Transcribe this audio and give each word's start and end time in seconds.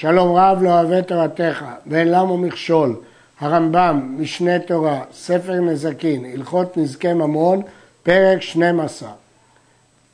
שלום 0.00 0.36
רב 0.36 0.62
לא 0.62 0.80
אוהב 0.80 1.00
תורתך, 1.00 1.64
ואין 1.86 2.08
למה 2.08 2.36
מכשול. 2.36 2.96
הרמב"ם, 3.40 4.16
משנה 4.18 4.58
תורה, 4.58 5.00
ספר 5.12 5.60
נזקין, 5.60 6.24
הלכות 6.24 6.76
נזקי 6.76 7.12
ממון, 7.12 7.62
פרק 8.02 8.42
12. 8.42 9.10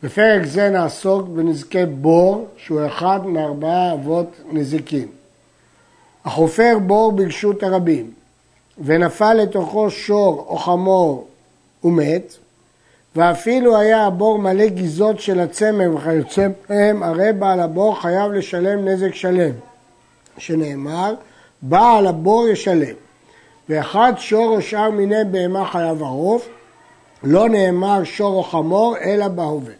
בפרק 0.02 0.46
זה 0.46 0.70
נעסוק 0.70 1.28
בנזקי 1.28 1.86
בור, 1.86 2.48
שהוא 2.56 2.86
אחד 2.86 3.26
מארבעה 3.26 3.92
אבות 3.92 4.36
נזיקין. 4.52 5.06
החופר 6.24 6.78
בור 6.86 7.12
ברשות 7.12 7.62
הרבים, 7.62 8.10
ונפל 8.84 9.34
לתוכו 9.34 9.90
שור 9.90 10.46
או 10.48 10.58
חמור 10.58 11.26
ומת, 11.84 12.34
ואפילו 13.16 13.76
היה 13.76 14.06
הבור 14.06 14.38
מלא 14.38 14.66
גיזות 14.66 15.20
של 15.20 15.40
הצמר 15.40 15.96
וכיוצא 15.96 16.48
בהם, 16.68 17.02
הרי 17.02 17.32
בעל 17.32 17.60
הבור 17.60 18.00
חייב 18.00 18.32
לשלם 18.32 18.88
נזק 18.88 19.14
שלם. 19.14 19.69
שנאמר, 20.40 21.14
בעל 21.62 22.06
הבור 22.06 22.48
ישלם. 22.48 22.94
ואחד 23.68 24.12
שור 24.18 24.56
או 24.56 24.62
שאר 24.62 24.90
מיני 24.90 25.24
בהמה 25.30 25.66
חייב 25.66 26.02
ערוף, 26.02 26.48
לא 27.22 27.48
נאמר 27.48 28.04
שור 28.04 28.34
או 28.34 28.42
חמור, 28.42 28.96
אלא 28.98 29.28
בהווה. 29.28 29.72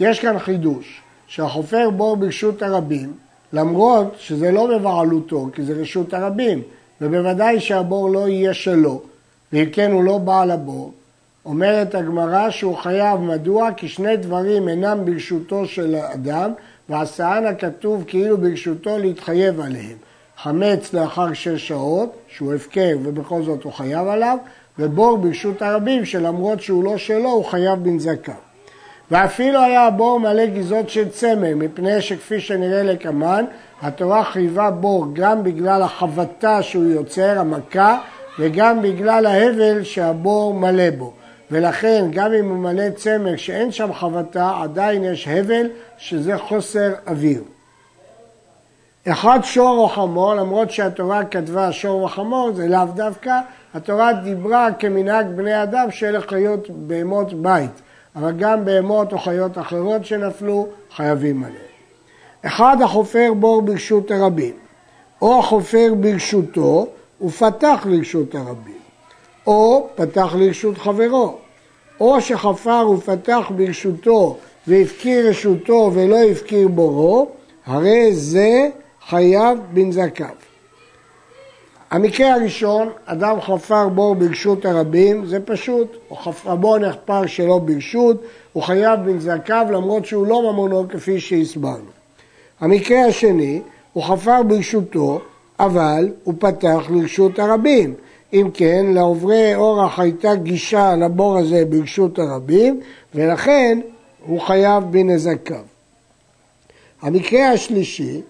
יש 0.00 0.20
כאן 0.20 0.38
חידוש, 0.38 1.02
שהחופר 1.26 1.90
בור 1.90 2.16
ברשות 2.16 2.62
הרבים, 2.62 3.12
למרות 3.52 4.14
שזה 4.18 4.50
לא 4.50 4.66
בבעלותו, 4.66 5.48
כי 5.54 5.62
זה 5.62 5.72
רשות 5.72 6.14
הרבים, 6.14 6.62
ובוודאי 7.00 7.60
שהבור 7.60 8.10
לא 8.10 8.28
יהיה 8.28 8.54
שלו, 8.54 9.02
ואם 9.52 9.70
כן 9.72 9.92
הוא 9.92 10.04
לא 10.04 10.18
בעל 10.18 10.50
הבור, 10.50 10.92
אומרת 11.44 11.94
הגמרא 11.94 12.50
שהוא 12.50 12.76
חייב, 12.76 13.20
מדוע? 13.20 13.72
כי 13.76 13.88
שני 13.88 14.16
דברים 14.16 14.68
אינם 14.68 15.04
ברשותו 15.04 15.66
של 15.66 15.94
האדם, 15.94 16.52
ועשאן 16.88 17.46
הכתוב 17.46 18.04
כאילו 18.06 18.38
ברשותו 18.38 18.98
להתחייב 18.98 19.60
עליהם. 19.60 19.96
חמץ 20.42 20.92
לאחר 20.92 21.32
שש 21.32 21.68
שעות, 21.68 22.16
שהוא 22.28 22.54
הפקר 22.54 22.96
ובכל 23.02 23.42
זאת 23.42 23.62
הוא 23.62 23.72
חייב 23.72 24.08
עליו, 24.08 24.38
ובור 24.78 25.18
ברשות 25.18 25.62
הרבים 25.62 26.04
שלמרות 26.04 26.62
שהוא 26.62 26.84
לא 26.84 26.98
שלו 26.98 27.30
הוא 27.30 27.44
חייב 27.44 27.84
בנזקה. 27.84 28.34
ואפילו 29.10 29.60
היה 29.60 29.86
הבור 29.86 30.20
מלא 30.20 30.46
גזות 30.46 30.88
של 30.88 31.08
צמר, 31.08 31.56
מפני 31.56 32.00
שכפי 32.00 32.40
שנראה 32.40 32.82
לקמן, 32.82 33.44
התורה 33.82 34.24
חייבה 34.24 34.70
בור 34.70 35.06
גם 35.12 35.42
בגלל 35.42 35.82
החבטה 35.82 36.62
שהוא 36.62 36.84
יוצר, 36.84 37.38
המכה, 37.38 37.98
וגם 38.38 38.82
בגלל 38.82 39.26
ההבל 39.26 39.82
שהבור 39.84 40.54
מלא 40.54 40.90
בו. 40.90 41.12
ולכן 41.50 42.06
גם 42.12 42.32
אם 42.32 42.48
הוא 42.48 42.58
מלא 42.58 42.90
צמר 42.90 43.36
שאין 43.36 43.72
שם 43.72 43.92
חבטה, 43.92 44.58
עדיין 44.62 45.04
יש 45.04 45.28
הבל 45.28 45.66
שזה 45.98 46.38
חוסר 46.38 46.92
אוויר. 47.06 47.42
אחד 49.08 49.38
שור 49.42 49.78
או 49.78 49.88
חמור, 49.88 50.34
למרות 50.34 50.70
שהתורה 50.70 51.24
כתבה 51.24 51.72
שור 51.72 52.02
וחמור, 52.02 52.52
זה 52.54 52.68
לאו 52.68 52.84
דווקא, 52.94 53.40
התורה 53.74 54.12
דיברה 54.12 54.68
כמנהג 54.78 55.26
בני 55.26 55.62
אדם 55.62 55.90
שאלה 55.90 56.20
חיות 56.20 56.70
בהמות 56.70 57.34
בית, 57.42 57.82
אבל 58.16 58.32
גם 58.38 58.64
בהמות 58.64 59.12
או 59.12 59.18
חיות 59.18 59.58
אחרות 59.58 60.04
שנפלו 60.04 60.68
חייבים 60.96 61.44
עליהן. 61.44 61.58
אחד 62.46 62.76
החופר 62.82 63.32
בור 63.36 63.62
ברשות 63.62 64.10
הרבים, 64.10 64.54
או 65.22 65.38
החופר 65.38 65.94
ברשותו 66.00 66.86
ופתח 67.20 67.86
לרשות 67.90 68.34
הרבים, 68.34 68.83
או 69.46 69.88
פתח 69.94 70.34
לרשות 70.38 70.78
חברו, 70.78 71.36
או 72.00 72.20
שחפר 72.20 72.90
ופתח 72.90 73.50
ברשותו 73.56 74.36
והפקיר 74.66 75.28
רשותו 75.28 75.90
ולא 75.94 76.16
הפקיר 76.16 76.68
בורו, 76.68 77.28
הרי 77.66 78.14
זה 78.14 78.68
חייב 79.08 79.58
בנזקיו. 79.72 80.26
המקרה 81.90 82.34
הראשון, 82.34 82.88
אדם 83.04 83.40
חפר 83.40 83.88
בור 83.88 84.14
ברשות 84.14 84.64
הרבים, 84.64 85.26
זה 85.26 85.40
פשוט, 85.40 85.96
או 86.10 86.16
חפרבו 86.16 86.78
נחפר 86.78 87.26
שלא 87.26 87.58
ברשות, 87.58 88.22
הוא 88.52 88.62
חייב 88.62 89.00
בנזקיו 89.00 89.66
למרות 89.70 90.06
שהוא 90.06 90.26
לא 90.26 90.52
ממונו 90.52 90.88
כפי 90.88 91.20
שהסברנו. 91.20 91.90
המקרה 92.60 93.04
השני, 93.04 93.60
הוא 93.92 94.04
חפר 94.04 94.42
ברשותו, 94.42 95.20
אבל 95.60 96.12
הוא 96.24 96.34
פתח 96.38 96.80
לרשות 96.90 97.38
הרבים. 97.38 97.94
אם 98.34 98.50
כן, 98.54 98.86
לעוברי 98.88 99.54
אורח 99.54 99.98
הייתה 99.98 100.34
גישה 100.34 100.96
לבור 100.96 101.38
הזה 101.38 101.64
ברשות 101.64 102.18
הרבים, 102.18 102.80
ולכן 103.14 103.80
הוא 104.26 104.40
חייב 104.40 104.84
בנזקיו. 104.90 105.60
המקרה 107.02 107.50
השלישי, 107.50 108.20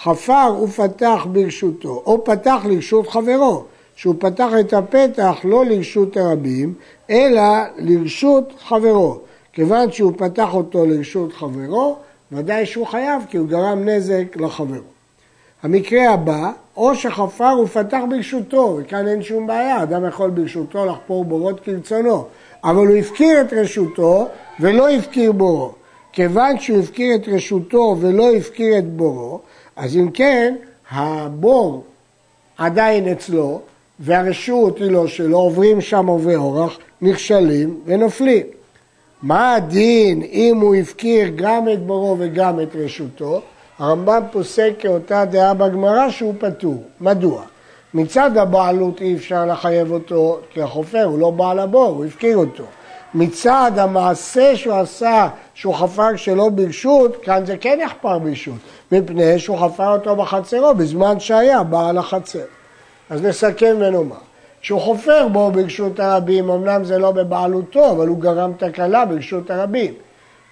חפר 0.00 0.54
ופתח 0.62 1.26
ברשותו, 1.32 2.02
או 2.06 2.24
פתח 2.24 2.62
לרשות 2.68 3.08
חברו, 3.08 3.64
שהוא 3.96 4.14
פתח 4.18 4.48
את 4.60 4.72
הפתח 4.72 5.36
לא 5.44 5.64
לרשות 5.64 6.16
הרבים, 6.16 6.74
אלא 7.10 7.42
לרשות 7.78 8.52
חברו. 8.58 9.18
כיוון 9.52 9.92
שהוא 9.92 10.12
פתח 10.16 10.54
אותו 10.54 10.86
לרשות 10.86 11.32
חברו, 11.32 11.96
ודאי 12.32 12.66
שהוא 12.66 12.86
חייב, 12.86 13.22
כי 13.28 13.36
הוא 13.36 13.48
גרם 13.48 13.88
נזק 13.88 14.36
לחברו. 14.36 14.93
המקרה 15.64 16.10
הבא, 16.10 16.50
או 16.76 16.94
שחפר 16.94 17.58
ופתח 17.62 18.00
ברשותו, 18.10 18.78
וכאן 18.80 19.08
אין 19.08 19.22
שום 19.22 19.46
בעיה, 19.46 19.82
אדם 19.82 20.08
יכול 20.08 20.30
ברשותו 20.30 20.86
לחפור 20.86 21.24
בורות 21.24 21.60
כרצונו, 21.60 22.24
אבל 22.64 22.86
הוא 22.86 22.96
הפקיר 22.96 23.40
את 23.40 23.52
רשותו 23.52 24.28
ולא 24.60 24.90
הפקיר 24.90 25.32
בורו. 25.32 25.72
כיוון 26.12 26.58
שהוא 26.58 26.78
הפקיר 26.78 27.14
את 27.14 27.28
רשותו 27.28 27.96
ולא 28.00 28.36
הפקיר 28.36 28.78
את 28.78 28.84
בורו, 28.92 29.40
אז 29.76 29.96
אם 29.96 30.10
כן, 30.10 30.54
הבור 30.90 31.84
עדיין 32.58 33.08
אצלו, 33.08 33.60
והרשות 34.00 34.78
היא 34.78 34.90
לא 34.90 35.06
שלו, 35.06 35.38
עוברים 35.38 35.80
שם 35.80 36.06
עוברי 36.06 36.36
אורח, 36.36 36.78
נכשלים 37.02 37.80
ונופלים. 37.84 38.46
מה 39.22 39.54
הדין 39.54 40.22
אם 40.22 40.58
הוא 40.60 40.74
הפקיר 40.74 41.28
גם 41.36 41.68
את 41.68 41.86
בורו 41.86 42.16
וגם 42.18 42.60
את 42.60 42.76
רשותו? 42.76 43.42
הרמב"ם 43.78 44.22
פוסק 44.32 44.72
כאותה 44.78 45.24
דעה 45.24 45.54
בגמרא 45.54 46.10
שהוא 46.10 46.34
פטור. 46.38 46.82
מדוע? 47.00 47.42
מצד 47.94 48.36
הבעלות 48.36 49.00
אי 49.00 49.14
אפשר 49.14 49.46
לחייב 49.46 49.92
אותו, 49.92 50.40
כי 50.50 50.62
החופר 50.62 51.04
הוא 51.04 51.18
לא 51.18 51.30
בעל 51.30 51.58
הבור, 51.58 51.86
הוא 51.86 52.04
הפקיר 52.04 52.36
אותו. 52.36 52.64
מצד 53.14 53.72
המעשה 53.76 54.56
שהוא 54.56 54.74
עשה, 54.74 55.28
שהוא 55.54 55.74
חפר 55.74 56.16
שלא 56.16 56.48
ברשות, 56.48 57.16
כאן 57.22 57.46
זה 57.46 57.56
כן 57.56 57.78
יחפר 57.82 58.18
ברשות, 58.18 58.54
מפני 58.92 59.38
שהוא 59.38 59.58
חפר 59.58 59.92
אותו 59.92 60.16
בחצרו 60.16 60.74
בזמן 60.74 61.20
שהיה 61.20 61.62
בעל 61.62 61.98
החצר. 61.98 62.44
אז 63.10 63.22
נסכם 63.22 63.76
ונאמר, 63.78 64.16
כשהוא 64.60 64.80
חופר 64.80 65.28
בו 65.28 65.50
ברשות 65.50 66.00
הרבים, 66.00 66.50
אמנם 66.50 66.84
זה 66.84 66.98
לא 66.98 67.10
בבעלותו, 67.10 67.90
אבל 67.90 68.08
הוא 68.08 68.20
גרם 68.20 68.52
תקלה 68.58 69.04
ברשות 69.04 69.50
הרבים. 69.50 69.94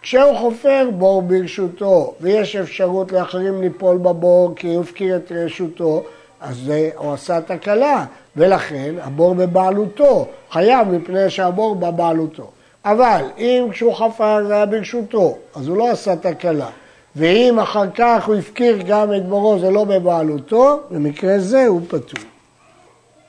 כשהוא 0.03 0.37
חופר 0.39 0.89
בור 0.99 1.23
ברשותו 1.23 2.15
ויש 2.21 2.57
אפשרות 2.57 3.13
לאחרים 3.13 3.61
ליפול 3.61 3.97
בבור 3.97 4.53
כי 4.57 4.75
הוא 4.75 4.83
הפקיר 4.83 5.17
את 5.17 5.33
רשותו, 5.33 6.03
אז 6.41 6.73
הוא 6.97 7.13
עשה 7.13 7.41
תקלה, 7.41 8.05
ולכן 8.37 8.95
הבור 9.01 9.35
בבעלותו, 9.35 10.27
חייב 10.51 10.89
מפני 10.89 11.31
שהבור 11.31 11.75
בבעלותו. 11.75 12.51
אבל 12.85 13.25
אם 13.39 13.67
כשהוא 13.71 13.95
חפר 13.95 14.45
זה 14.47 14.55
היה 14.55 14.67
ברשותו, 14.67 15.37
אז 15.55 15.69
הוא 15.69 15.77
לא 15.77 15.91
עשה 15.91 16.17
תקלה. 16.17 16.69
ואם 17.17 17.59
אחר 17.59 17.91
כך 17.95 18.27
הוא 18.27 18.35
הפקיר 18.35 18.79
גם 18.87 19.15
את 19.15 19.29
בורו, 19.29 19.59
זה 19.59 19.71
לא 19.71 19.85
בבעלותו, 19.85 20.81
במקרה 20.91 21.39
זה 21.39 21.67
הוא 21.67 21.81
פטור. 21.89 22.25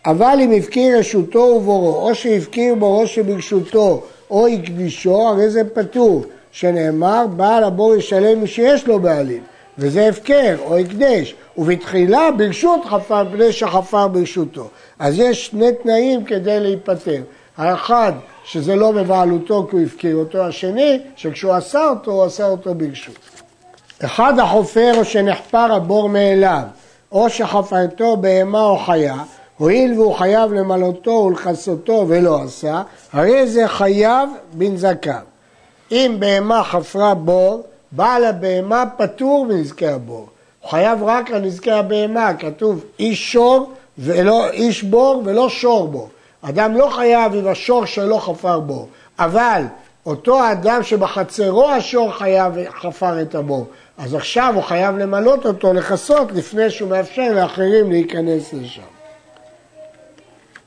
אבל 0.05 0.37
אם 0.41 0.51
הפקיר 0.57 0.99
רשותו 0.99 1.39
ובורו, 1.39 2.09
או 2.09 2.15
שהפקיר 2.15 2.75
בורו 2.75 3.07
שברשותו, 3.07 4.03
או 4.29 4.47
הקדישו, 4.47 5.27
הרי 5.27 5.49
זה 5.49 5.61
פטור. 5.73 6.25
שנאמר 6.53 7.25
בעל 7.35 7.63
הבור 7.63 7.95
ישלם 7.95 8.41
מי 8.41 8.47
שיש 8.47 8.87
לו 8.87 8.99
בעלים, 8.99 9.43
וזה 9.77 10.07
הפקר 10.07 10.55
או 10.65 10.77
הקדש, 10.77 11.35
ובתחילה 11.57 12.29
ברשות 12.37 12.85
חפר 12.85 13.25
פני 13.31 13.51
שחפר 13.51 14.07
ברשותו. 14.07 14.69
אז 14.99 15.19
יש 15.19 15.45
שני 15.45 15.71
תנאים 15.83 16.23
כדי 16.23 16.59
להיפטר. 16.59 17.21
האחד, 17.57 18.13
שזה 18.43 18.75
לא 18.75 18.91
בבעלותו 18.91 19.67
כי 19.69 19.75
הוא 19.75 19.85
הפקיר 19.85 20.15
אותו, 20.15 20.41
השני, 20.41 20.99
שכשהוא 21.15 21.53
עשה 21.53 21.89
אותו, 21.89 22.11
הוא 22.11 22.23
עשה 22.23 22.47
אותו 22.47 22.75
ברשות. 22.75 23.15
אחד 24.05 24.39
החופר 24.39 24.91
או 24.97 25.05
שנחפר 25.05 25.73
הבור 25.73 26.09
מאליו, 26.09 26.63
או 27.11 27.29
שחפרתו 27.29 28.17
בהמה 28.17 28.63
או 28.63 28.77
חיה, 28.77 29.15
הואיל 29.57 29.93
והוא 29.93 30.13
חייב 30.13 30.53
למלאותו 30.53 31.11
ולכסותו 31.11 32.05
ולא 32.07 32.41
עשה, 32.43 32.81
הרי 33.13 33.47
זה 33.47 33.67
חייב 33.67 34.29
בנזקיו. 34.53 35.32
אם 35.93 36.15
בהמה 36.19 36.63
חפרה 36.63 37.13
בור, 37.13 37.63
בעל 37.91 38.25
הבהמה 38.25 38.83
פטור 38.97 39.45
מנזקי 39.45 39.87
הבור. 39.87 40.27
הוא 40.61 40.69
חייב 40.69 41.03
רק 41.03 41.31
על 41.31 41.41
נזקי 41.41 41.71
הבהמה, 41.71 42.33
כתוב 42.33 42.83
איש 42.99 43.31
שור 43.31 43.71
ולא 43.97 44.49
איש 44.49 44.83
בור 44.83 45.21
ולא 45.25 45.49
שור 45.49 45.87
בור. 45.87 46.09
אדם 46.41 46.75
לא 46.77 46.89
חייב 46.95 47.35
עם 47.35 47.47
השור 47.47 47.85
שלא 47.85 48.17
חפר 48.17 48.59
בור, 48.59 48.87
אבל 49.19 49.63
אותו 50.05 50.51
אדם 50.51 50.83
שבחצרו 50.83 51.69
השור 51.69 52.11
חייב 52.11 52.53
חפר 52.81 53.21
את 53.21 53.35
הבור, 53.35 53.65
אז 53.97 54.15
עכשיו 54.15 54.51
הוא 54.55 54.63
חייב 54.63 54.97
למלות 54.97 55.45
אותו, 55.45 55.73
לכסות, 55.73 56.31
לפני 56.31 56.69
שהוא 56.69 56.89
מאפשר 56.89 57.33
לאחרים 57.33 57.91
להיכנס 57.91 58.53
לשם. 58.53 58.81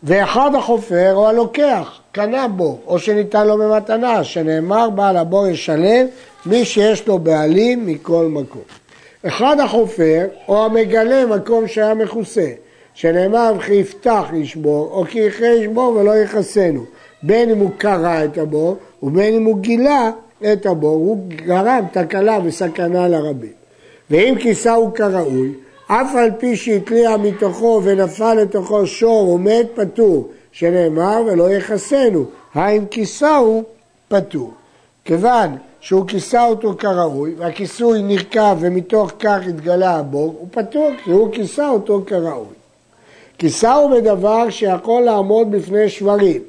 ואחד 0.03 0.55
החופר 0.55 1.15
או 1.15 1.29
הלוקח, 1.29 2.01
קנה 2.17 2.49
בו, 2.49 2.79
או 2.87 2.99
שניתן 2.99 3.47
לו 3.47 3.59
במתנה, 3.59 4.25
שנאמר 4.25 4.91
בעל 4.91 5.17
הבור 5.17 5.47
ישלם 5.47 6.07
מי 6.47 6.65
שיש 6.65 7.09
לו 7.09 7.19
בעלים 7.19 7.87
מכל 7.87 8.27
מקום. 8.31 8.63
אחד 9.27 9.61
החופר 9.61 10.27
או 10.49 10.65
המגלה 10.65 11.27
מקום 11.27 11.69
שהיה 11.69 11.95
מכוסה, 11.95 12.51
שנאמר 12.95 13.53
כי 13.67 13.73
יפתח 13.73 14.25
ישבור, 14.35 14.91
או 14.93 15.05
כי 15.05 15.19
יכרה 15.19 15.49
ישבור 15.49 15.97
ולא 15.97 16.17
יכסנו, 16.17 16.85
בין 17.23 17.51
אם 17.51 17.59
הוא 17.59 17.71
קרע 17.79 18.25
את 18.25 18.39
הבור 18.39 18.77
ובין 19.03 19.35
אם 19.35 19.45
הוא 19.45 19.59
גילה 19.59 20.11
את 20.53 20.67
הבור, 20.67 20.95
הוא 20.95 21.29
גרם 21.29 21.85
תקלה 21.93 22.39
וסכנה 22.45 23.09
לרבים. 23.09 23.53
ואם 24.11 24.35
כיסהו 24.41 24.95
כראוי, 24.95 25.53
אף 25.87 26.15
על 26.15 26.31
פי 26.39 26.57
שהתליע 26.57 27.17
מתוכו 27.17 27.81
ונפל 27.85 28.35
לתוכו 28.35 28.87
שור 28.87 29.29
ומת 29.29 29.67
פטור, 29.75 30.29
שנאמר 30.59 31.23
ולא 31.27 31.51
יכסנו, 31.51 32.25
האם 32.55 32.87
כיסהו 32.87 33.63
פטור. 34.09 34.53
כיוון 35.05 35.57
שהוא 35.81 36.07
כיסה 36.09 36.47
אותו 36.47 36.75
כראוי, 36.79 37.35
והכיסוי 37.39 38.03
נרקב 38.03 38.57
ומתוך 38.61 39.13
כך 39.19 39.39
התגלה 39.49 39.97
הבור, 39.97 40.35
הוא 40.39 40.49
פטור 40.51 40.91
כי 41.05 41.11
הוא 41.11 41.33
כיסה 41.33 41.69
אותו 41.69 42.03
כראוי. 42.07 42.55
כיסהו 43.39 43.91
בדבר 43.91 44.51
שיכול 44.51 45.03
לעמוד 45.03 45.51
בפני 45.51 45.89
שברים, 45.89 46.43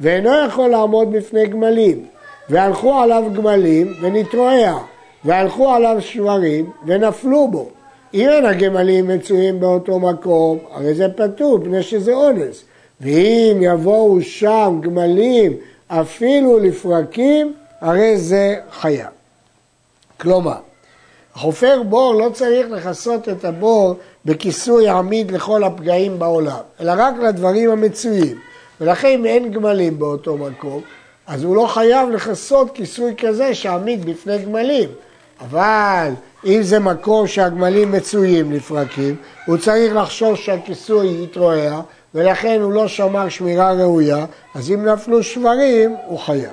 ואינו 0.00 0.30
יכול 0.46 0.68
לעמוד 0.70 1.12
בפני 1.12 1.46
גמלים, 1.46 2.06
והלכו 2.48 2.94
עליו 2.94 3.24
גמלים 3.34 3.94
ונתרועע, 4.00 4.78
והלכו 5.24 5.70
עליו 5.70 5.96
שברים 6.00 6.70
ונפלו 6.86 7.48
בו. 7.48 7.68
אם 8.14 8.28
אין 8.28 8.44
הגמלים 8.44 9.08
מצויים 9.08 9.60
באותו 9.60 9.98
מקום, 9.98 10.58
הרי 10.70 10.94
זה 10.94 11.06
פטור, 11.16 11.58
פני 11.64 11.82
שזה 11.82 12.14
אונס. 12.14 12.64
ואם 13.00 13.58
יבואו 13.60 14.22
שם 14.22 14.78
גמלים 14.82 15.52
אפילו 15.88 16.58
לפרקים, 16.58 17.52
הרי 17.80 18.18
זה 18.18 18.56
חייב. 18.70 19.08
כלומר, 20.20 20.58
חופר 21.34 21.82
בור 21.82 22.14
לא 22.14 22.30
צריך 22.32 22.70
לכסות 22.70 23.28
את 23.28 23.44
הבור 23.44 23.94
בכיסוי 24.24 24.88
עמיד 24.88 25.30
לכל 25.30 25.64
הפגעים 25.64 26.18
בעולם, 26.18 26.60
אלא 26.80 26.92
רק 26.96 27.14
לדברים 27.22 27.70
המצויים. 27.70 28.38
ולכן 28.80 29.08
אם 29.08 29.26
אין 29.26 29.50
גמלים 29.50 29.98
באותו 29.98 30.36
מקום, 30.36 30.80
אז 31.26 31.44
הוא 31.44 31.56
לא 31.56 31.66
חייב 31.66 32.08
לכסות 32.08 32.70
כיסוי 32.74 33.14
כזה 33.18 33.54
שעמיד 33.54 34.04
בפני 34.04 34.38
גמלים. 34.38 34.88
אבל 35.40 36.10
אם 36.44 36.62
זה 36.62 36.78
מקום 36.78 37.26
שהגמלים 37.26 37.92
מצויים 37.92 38.52
לפרקים, 38.52 39.16
הוא 39.46 39.56
צריך 39.56 39.94
לחשוש 39.94 40.46
שהכיסוי 40.46 41.22
יתרועע, 41.22 41.80
ולכן 42.14 42.60
הוא 42.60 42.72
לא 42.72 42.88
שמר 42.88 43.28
שמירה 43.28 43.72
ראויה, 43.72 44.26
אז 44.54 44.70
אם 44.70 44.84
נפלו 44.84 45.22
שברים, 45.22 45.96
הוא 46.06 46.18
חייב. 46.18 46.50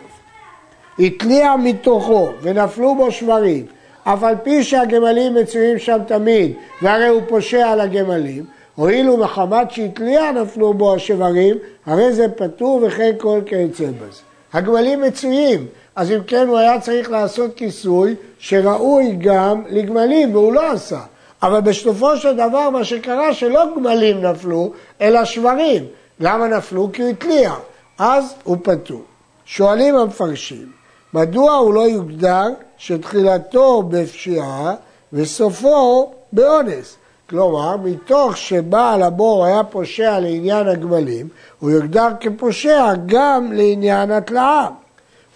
התליע 0.99 1.55
מתוכו 1.55 2.29
ונפלו 2.41 2.95
בו 2.95 3.11
שברים, 3.11 3.65
אף 4.03 4.23
על 4.23 4.35
פי 4.43 4.63
שהגמלים 4.63 5.35
מצויים 5.35 5.79
שם 5.79 5.97
תמיד, 6.07 6.53
והרי 6.81 7.07
הוא 7.07 7.21
פושע 7.27 7.67
על 7.67 7.81
הגמלים, 7.81 8.45
הואיל 8.75 9.09
מחמת 9.09 9.71
שהתליע 9.71 10.31
נפלו 10.31 10.73
בו 10.73 10.95
השברים, 10.95 11.57
הרי 11.85 12.13
זה 12.13 12.27
פטור 12.29 12.83
וכן 12.87 13.11
כל 13.17 13.39
כיוצא 13.45 13.85
בזה. 13.85 14.21
הגמלים 14.53 15.01
מצויים, 15.01 15.65
אז 15.95 16.11
אם 16.11 16.19
כן 16.27 16.47
הוא 16.47 16.57
היה 16.57 16.79
צריך 16.79 17.11
לעשות 17.11 17.55
כיסוי 17.55 18.15
שראוי 18.39 19.15
גם 19.19 19.63
לגמלים, 19.69 20.35
והוא 20.35 20.53
לא 20.53 20.71
עשה. 20.71 20.99
אבל 21.43 21.61
בסופו 21.61 22.17
של 22.17 22.33
דבר 22.33 22.69
מה 22.69 22.83
שקרה 22.83 23.33
שלא 23.33 23.63
גמלים 23.75 24.21
נפלו, 24.21 24.71
אלא 25.01 25.25
שברים. 25.25 25.85
למה 26.19 26.47
נפלו? 26.47 26.89
כי 26.93 27.01
הוא 27.01 27.09
התליע. 27.09 27.53
אז 27.99 28.33
הוא 28.43 28.57
פטור. 28.63 29.01
שואלים 29.45 29.95
המפרשים, 29.95 30.71
מדוע 31.13 31.53
הוא 31.53 31.73
לא 31.73 31.81
יוגדר 31.81 32.45
שתחילתו 32.77 33.83
בפשיעה 33.83 34.73
וסופו 35.13 36.11
באונס? 36.33 36.97
כלומר, 37.29 37.77
מתוך 37.77 38.37
שבעל 38.37 39.03
הבור 39.03 39.45
היה 39.45 39.63
פושע 39.63 40.19
לעניין 40.19 40.67
הגמלים, 40.67 41.27
הוא 41.59 41.71
יוגדר 41.71 42.07
כפושע 42.19 42.93
גם 43.05 43.51
לעניין 43.53 44.11
התלאה. 44.11 44.67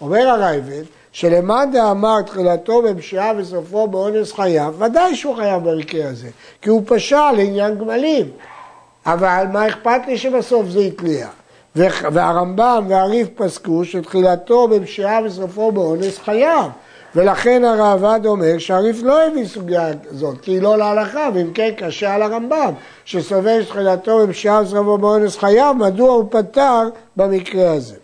אומר 0.00 0.28
הרייבד, 0.28 0.82
שלמאן 1.12 1.70
דאמר 1.72 2.22
תחילתו 2.22 2.82
בפשיעה 2.82 3.32
וסופו 3.36 3.88
באונס 3.88 4.32
חייב, 4.32 4.82
ודאי 4.82 5.16
שהוא 5.16 5.36
חייב 5.36 5.70
במקרה 5.70 6.08
הזה, 6.08 6.28
כי 6.62 6.70
הוא 6.70 6.82
פשע 6.86 7.32
לעניין 7.36 7.78
גמלים. 7.78 8.30
אבל 9.06 9.44
מה 9.52 9.68
אכפת 9.68 10.00
לי 10.06 10.18
שבסוף 10.18 10.66
זה 10.68 10.80
התליע? 10.80 11.28
והרמב"ם 11.76 12.86
והריף 12.88 13.28
פסקו 13.34 13.84
שתחילתו 13.84 14.68
בפשיעה 14.68 15.20
וסופו 15.24 15.72
באונס 15.72 16.18
חייב. 16.18 16.70
ולכן 17.14 17.64
הרעב"ד 17.64 18.26
אומר 18.26 18.58
שהריף 18.58 19.02
לא 19.02 19.26
הביא 19.26 19.46
סוגיה 19.46 19.90
הזאת, 20.10 20.40
כי 20.40 20.50
היא 20.50 20.62
לא 20.62 20.78
להלכה, 20.78 21.28
ואם 21.34 21.52
כן 21.54 21.70
קשה 21.76 22.14
על 22.14 22.22
הרמב"ם, 22.22 22.72
שסובר 23.04 23.62
שתחילתו 23.62 24.26
בפשיעה 24.26 24.62
וסופו 24.62 24.98
באונס 24.98 25.36
חייב, 25.36 25.76
מדוע 25.76 26.10
הוא 26.10 26.24
פתר 26.30 26.88
במקרה 27.16 27.72
הזה. 27.72 27.96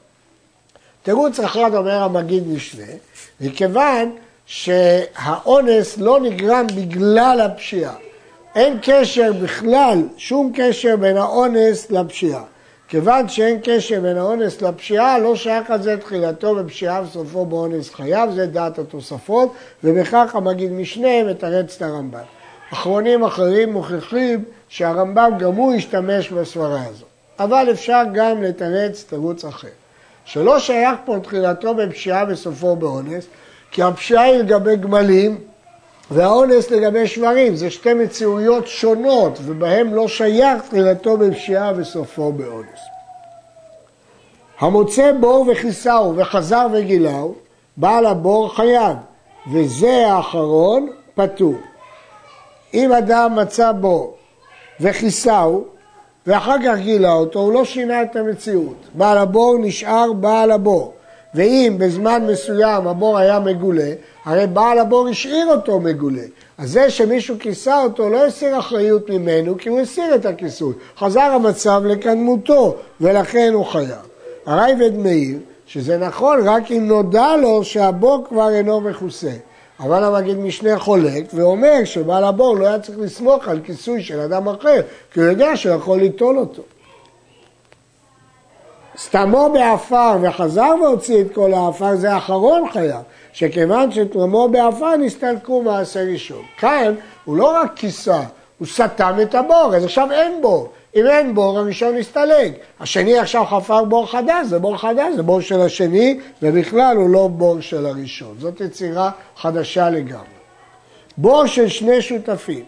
תירוץ 1.06 1.40
אחד 1.40 1.74
אומר 1.74 2.02
המגיד 2.02 2.48
משנה, 2.48 2.92
מכיוון 3.40 4.16
שהאונס 4.46 5.98
לא 5.98 6.20
נגרם 6.20 6.66
בגלל 6.76 7.40
הפשיעה. 7.40 7.94
אין 8.54 8.78
קשר 8.82 9.32
בכלל, 9.42 10.02
שום 10.16 10.52
קשר 10.54 10.96
בין 10.96 11.16
האונס 11.16 11.90
לפשיעה. 11.90 12.42
כיוון 12.88 13.28
שאין 13.28 13.58
קשר 13.62 14.00
בין 14.00 14.16
האונס 14.16 14.62
לפשיעה, 14.62 15.18
לא 15.18 15.36
שייך 15.36 15.70
על 15.70 15.82
זה 15.82 15.96
תחילתו 15.96 16.54
בפשיעה 16.54 17.02
וסופו 17.02 17.46
באונס 17.46 17.94
חייו, 17.94 18.28
זה 18.34 18.46
דעת 18.46 18.78
התוספות, 18.78 19.54
ובכך 19.84 20.30
המגיד 20.34 20.72
משנה 20.72 21.24
מתרץ 21.24 21.76
את 21.76 21.82
הרמב"ם. 21.82 22.18
אחרונים 22.72 23.24
אחרים 23.24 23.72
מוכיחים 23.72 24.44
שהרמב"ם 24.68 25.30
גם 25.38 25.54
הוא 25.54 25.74
השתמש 25.74 26.30
בסברה 26.30 26.82
הזאת. 26.84 27.08
אבל 27.38 27.68
אפשר 27.70 28.02
גם 28.14 28.42
לתרץ 28.42 29.04
תירוץ 29.08 29.44
אחר. 29.44 29.68
שלא 30.26 30.58
שייך 30.58 30.98
פה 31.04 31.16
תחילתו 31.22 31.74
בפשיעה 31.74 32.24
וסופו 32.28 32.76
באונס, 32.76 33.26
כי 33.70 33.82
הפשיעה 33.82 34.22
היא 34.22 34.38
לגבי 34.38 34.76
גמלים 34.76 35.38
והאונס 36.10 36.70
לגבי 36.70 37.06
שברים, 37.06 37.56
זה 37.56 37.70
שתי 37.70 37.94
מציאויות 37.94 38.66
שונות 38.66 39.38
ובהם 39.42 39.94
לא 39.94 40.08
שייך 40.08 40.62
תחילתו 40.62 41.16
בפשיעה 41.16 41.72
וסופו 41.76 42.32
באונס. 42.32 42.80
המוצא 44.58 45.12
בור 45.12 45.46
וכיסהו 45.52 46.16
וחזר 46.16 46.66
וגילהו, 46.72 47.34
בעל 47.76 48.06
הבור 48.06 48.56
חייב, 48.56 48.96
וזה 49.52 50.06
האחרון 50.06 50.88
פטור. 51.14 51.54
אם 52.74 52.92
אדם 52.92 53.36
מצא 53.36 53.72
בור 53.72 54.16
וכיסהו 54.80 55.75
ואחר 56.26 56.56
כך 56.64 56.78
גילה 56.78 57.12
אותו, 57.12 57.40
הוא 57.40 57.52
לא 57.52 57.64
שינה 57.64 58.02
את 58.02 58.16
המציאות. 58.16 58.76
בעל 58.94 59.18
הבור 59.18 59.56
נשאר 59.60 60.12
בעל 60.12 60.50
הבור. 60.50 60.92
ואם 61.34 61.74
בזמן 61.78 62.26
מסוים 62.30 62.86
הבור 62.86 63.18
היה 63.18 63.40
מגולה, 63.40 63.92
הרי 64.24 64.46
בעל 64.46 64.78
הבור 64.78 65.08
השאיר 65.08 65.46
אותו 65.46 65.80
מגולה. 65.80 66.22
אז 66.58 66.70
זה 66.70 66.90
שמישהו 66.90 67.36
כיסה 67.38 67.82
אותו 67.82 68.10
לא 68.10 68.26
הסיר 68.26 68.58
אחריות 68.58 69.10
ממנו, 69.10 69.58
כי 69.58 69.68
הוא 69.68 69.80
הסיר 69.80 70.14
את 70.14 70.26
הכיסוי. 70.26 70.74
חזר 70.98 71.20
המצב 71.20 71.82
לקדמותו, 71.84 72.76
ולכן 73.00 73.50
הוא 73.54 73.64
חייב. 73.64 74.06
הרייבד 74.46 74.96
מעיר 74.98 75.38
שזה 75.66 75.98
נכון 75.98 76.48
רק 76.48 76.70
אם 76.70 76.88
נודע 76.88 77.36
לו 77.36 77.64
שהבור 77.64 78.24
כבר 78.28 78.50
אינו 78.50 78.80
מכוסה. 78.80 79.32
אבל 79.80 80.04
המגיד 80.04 80.36
משנה 80.36 80.78
חולק 80.78 81.24
ואומר 81.34 81.84
שבעל 81.84 82.24
הבור 82.24 82.56
לא 82.56 82.66
היה 82.66 82.78
צריך 82.78 82.98
לסמוך 82.98 83.48
על 83.48 83.60
כיסוי 83.64 84.02
של 84.02 84.20
אדם 84.20 84.48
אחר, 84.48 84.80
כי 85.12 85.20
הוא 85.20 85.28
יודע 85.28 85.56
שהוא 85.56 85.74
יכול 85.74 85.98
ליטול 85.98 86.38
אותו. 86.38 86.62
סתמו 88.98 89.50
בעפר 89.52 90.16
וחזר 90.22 90.74
והוציא 90.82 91.20
את 91.20 91.34
כל 91.34 91.54
העפר, 91.54 91.96
זה 91.96 92.12
האחרון 92.12 92.70
חייב, 92.72 93.02
שכיוון 93.32 93.92
שתרמו 93.92 94.48
בעפר 94.48 94.96
נסתלקו 94.96 95.62
מעשה 95.62 96.04
ראשון. 96.04 96.42
כאן 96.58 96.94
הוא 97.24 97.36
לא 97.36 97.62
רק 97.62 97.72
כיסה, 97.76 98.20
הוא 98.58 98.68
סתם 98.68 99.14
את 99.22 99.34
הבור, 99.34 99.72
אז 99.76 99.84
עכשיו 99.84 100.12
אין 100.12 100.42
בור. 100.42 100.68
אם 100.96 101.06
אין 101.06 101.34
בור, 101.34 101.58
הראשון 101.58 101.94
מסתלק. 101.96 102.52
השני 102.80 103.18
עכשיו 103.18 103.44
חפר 103.44 103.84
בור 103.84 104.10
חדש, 104.10 104.46
זה 104.46 104.58
בור 104.58 104.76
חדש, 104.76 105.14
זה 105.16 105.22
בור 105.22 105.40
של 105.40 105.60
השני, 105.60 106.20
ובכלל 106.42 106.96
הוא 106.96 107.10
לא 107.10 107.28
בור 107.28 107.60
של 107.60 107.86
הראשון. 107.86 108.36
זאת 108.40 108.60
יצירה 108.60 109.10
חדשה 109.36 109.90
לגמרי. 109.90 110.36
בור 111.16 111.46
של 111.46 111.68
שני 111.68 112.02
שותפים, 112.02 112.64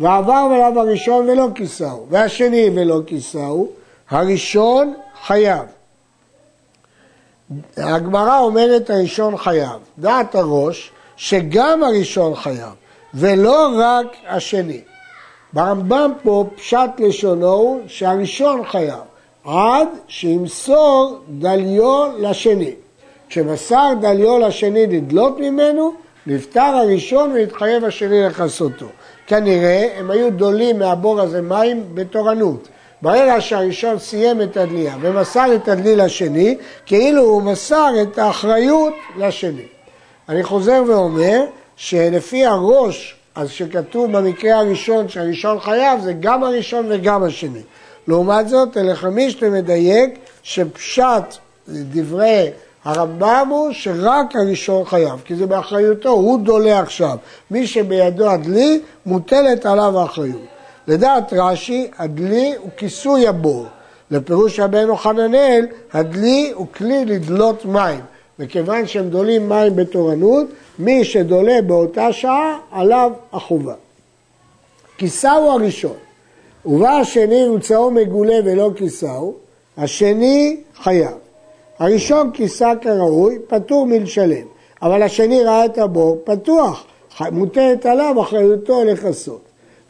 ועבר 0.00 0.48
עליו 0.54 0.80
הראשון 0.80 1.30
ולא 1.30 1.48
כיסהו, 1.54 2.06
והשני 2.10 2.70
ולא 2.74 3.00
כיסהו, 3.06 3.68
הראשון 4.10 4.94
חייב. 5.22 5.64
הגמרא 7.76 8.38
אומרת 8.38 8.90
הראשון 8.90 9.36
חייב. 9.36 9.78
דעת 9.98 10.34
הראש 10.34 10.90
שגם 11.16 11.82
הראשון 11.82 12.34
חייב. 12.34 12.72
ולא 13.14 13.70
רק 13.78 14.06
השני. 14.26 14.80
ברמב"ם 15.52 16.12
פה 16.22 16.44
פשט 16.56 16.90
לשונו 16.98 17.52
הוא 17.52 17.80
שהראשון 17.86 18.64
חייב, 18.64 19.00
עד 19.44 19.88
שימסור 20.08 21.18
דליו 21.28 22.10
לשני. 22.18 22.74
כשמסר 23.28 23.92
דליו 24.00 24.38
לשני 24.38 24.86
לדלות 24.86 25.40
ממנו, 25.40 25.92
נפטר 26.26 26.60
הראשון 26.60 27.32
והתחייב 27.32 27.84
השני 27.84 28.22
לכסותו. 28.22 28.86
כנראה 29.26 29.88
הם 29.96 30.10
היו 30.10 30.30
דולים 30.30 30.78
מהבור 30.78 31.20
הזה 31.20 31.42
מים 31.42 31.84
בתורנות. 31.94 32.68
ברגע 33.02 33.40
שהראשון 33.40 33.98
סיים 33.98 34.42
את 34.42 34.56
הדלייה 34.56 34.96
ומסר 35.00 35.54
את 35.54 35.68
הדלי 35.68 35.96
לשני, 35.96 36.56
כאילו 36.86 37.22
הוא 37.22 37.42
מסר 37.42 37.92
את 38.02 38.18
האחריות 38.18 38.94
לשני. 39.16 39.66
אני 40.28 40.42
חוזר 40.42 40.82
ואומר 40.86 41.44
שלפי 41.76 42.46
הראש, 42.46 43.19
אז 43.40 43.50
שכתוב 43.50 44.12
במקרה 44.12 44.58
הראשון 44.58 45.08
שהראשון 45.08 45.60
חייב, 45.60 46.00
זה 46.00 46.12
גם 46.12 46.44
הראשון 46.44 46.86
וגם 46.88 47.22
השני. 47.22 47.60
לעומת 48.08 48.48
זאת, 48.48 48.76
אלחמישטה 48.76 49.50
מדייק 49.50 50.18
שפשט 50.42 51.24
דברי 51.68 52.50
הרמב"ם 52.84 53.46
הוא 53.50 53.72
שרק 53.72 54.36
הראשון 54.36 54.84
חייב, 54.84 55.22
כי 55.24 55.34
זה 55.34 55.46
באחריותו, 55.46 56.08
הוא 56.08 56.40
דולה 56.40 56.80
עכשיו. 56.80 57.16
מי 57.50 57.66
שבידו 57.66 58.30
הדלי, 58.30 58.80
מוטלת 59.06 59.66
עליו 59.66 60.00
האחריות. 60.00 60.46
לדעת 60.88 61.32
רש"י, 61.32 61.90
הדלי 61.98 62.54
הוא 62.58 62.70
כיסוי 62.76 63.28
הבור. 63.28 63.66
לפירוש 64.10 64.60
רבנו 64.60 64.96
חננאל, 64.96 65.66
הדלי 65.92 66.52
הוא 66.54 66.66
כלי 66.74 67.04
לדלות 67.04 67.64
מים. 67.64 68.00
וכיוון 68.40 68.86
שהם 68.86 69.08
דולים 69.08 69.48
מים 69.48 69.76
בתורנות, 69.76 70.46
מי 70.78 71.04
שדולה 71.04 71.62
באותה 71.62 72.12
שעה, 72.12 72.58
עליו 72.70 73.12
החובה. 73.32 73.74
כיסהו 74.98 75.50
הראשון. 75.50 75.96
ובא 76.66 76.90
השני 76.90 77.48
וצאו 77.48 77.90
מגולה 77.90 78.36
ולא 78.44 78.70
כיסהו, 78.76 79.34
השני 79.76 80.56
חייב. 80.74 81.16
הראשון 81.78 82.30
כיסה 82.34 82.72
כראוי, 82.80 83.38
פטור 83.48 83.86
מלשלם, 83.86 84.46
אבל 84.82 85.02
השני 85.02 85.42
ראה 85.42 85.64
את 85.64 85.78
הבור, 85.78 86.18
פתוח, 86.24 86.84
מוטלת 87.32 87.86
עליו 87.86 88.22
אחריותו 88.22 88.84
לכסות. 88.84 89.40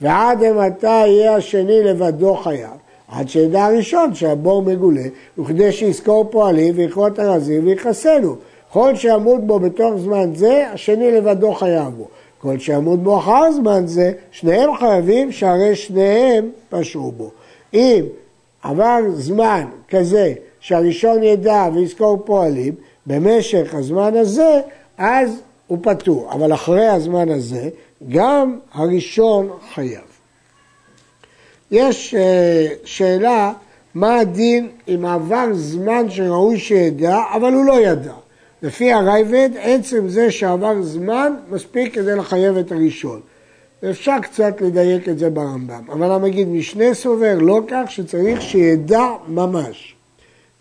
ועד 0.00 0.42
אימתי 0.42 0.86
יהיה 0.86 1.36
השני 1.36 1.82
לבדו 1.82 2.34
חייב, 2.34 2.70
עד 3.10 3.28
שידע 3.28 3.64
הראשון 3.64 4.14
שהבור 4.14 4.62
מגולה, 4.62 5.02
וכדי 5.38 5.72
שיזכור 5.72 6.24
פועלים 6.30 6.74
ויכרות 6.76 7.18
הרזים 7.18 7.66
ויכסנו. 7.66 8.36
כל 8.72 8.96
שימות 8.96 9.46
בו 9.46 9.58
בתוך 9.58 9.94
זמן 9.96 10.34
זה, 10.34 10.66
השני 10.72 11.10
לבדו 11.12 11.52
חייב 11.52 11.94
בו. 11.96 12.08
כל 12.38 12.58
שימות 12.58 13.02
בו 13.02 13.18
אחר 13.18 13.52
זמן 13.52 13.86
זה, 13.86 14.12
שניהם 14.30 14.76
חייבים 14.76 15.32
שהרי 15.32 15.76
שניהם 15.76 16.50
פשעו 16.68 17.12
בו. 17.12 17.30
אם 17.74 18.04
עבר 18.62 18.98
זמן 19.12 19.64
כזה 19.88 20.32
שהראשון 20.60 21.22
ידע 21.22 21.68
ויזכור 21.74 22.22
פועלים, 22.24 22.74
במשך 23.06 23.74
הזמן 23.74 24.16
הזה, 24.16 24.60
אז 24.98 25.40
הוא 25.66 25.78
פטור. 25.82 26.32
אבל 26.32 26.54
אחרי 26.54 26.86
הזמן 26.86 27.28
הזה, 27.28 27.68
גם 28.08 28.58
הראשון 28.72 29.48
חייב. 29.74 30.09
יש 31.70 32.14
אה, 32.14 32.66
שאלה 32.84 33.52
מה 33.94 34.18
הדין 34.18 34.68
אם 34.88 35.06
עבר 35.06 35.46
זמן 35.52 36.10
שראוי 36.10 36.58
שידע, 36.58 37.18
אבל 37.34 37.52
הוא 37.52 37.64
לא 37.64 37.80
ידע. 37.80 38.14
לפי 38.62 38.92
הרייבד, 38.92 39.50
עצם 39.60 40.08
זה 40.08 40.30
שעבר 40.30 40.82
זמן 40.82 41.32
מספיק 41.50 41.94
כדי 41.94 42.16
לחייב 42.16 42.56
את 42.56 42.72
הראשון. 42.72 43.20
אפשר 43.90 44.16
קצת 44.22 44.60
לדייק 44.60 45.08
את 45.08 45.18
זה 45.18 45.30
ברמב"ם, 45.30 45.84
אבל 45.92 46.10
המגיד 46.10 46.48
משנה 46.48 46.94
סובר 46.94 47.38
לא 47.40 47.60
כך 47.68 47.90
שצריך 47.90 48.42
שידע 48.42 49.06
ממש. 49.28 49.94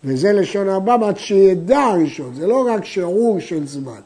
וזה 0.04 0.32
לשון 0.32 0.68
הרמב"ם 0.68 1.02
עד 1.02 1.18
שידע 1.18 1.80
הראשון, 1.80 2.34
זה 2.34 2.46
לא 2.46 2.66
רק 2.68 2.84
שיעור 2.84 3.40
של 3.40 3.66
זמן. 3.66 4.00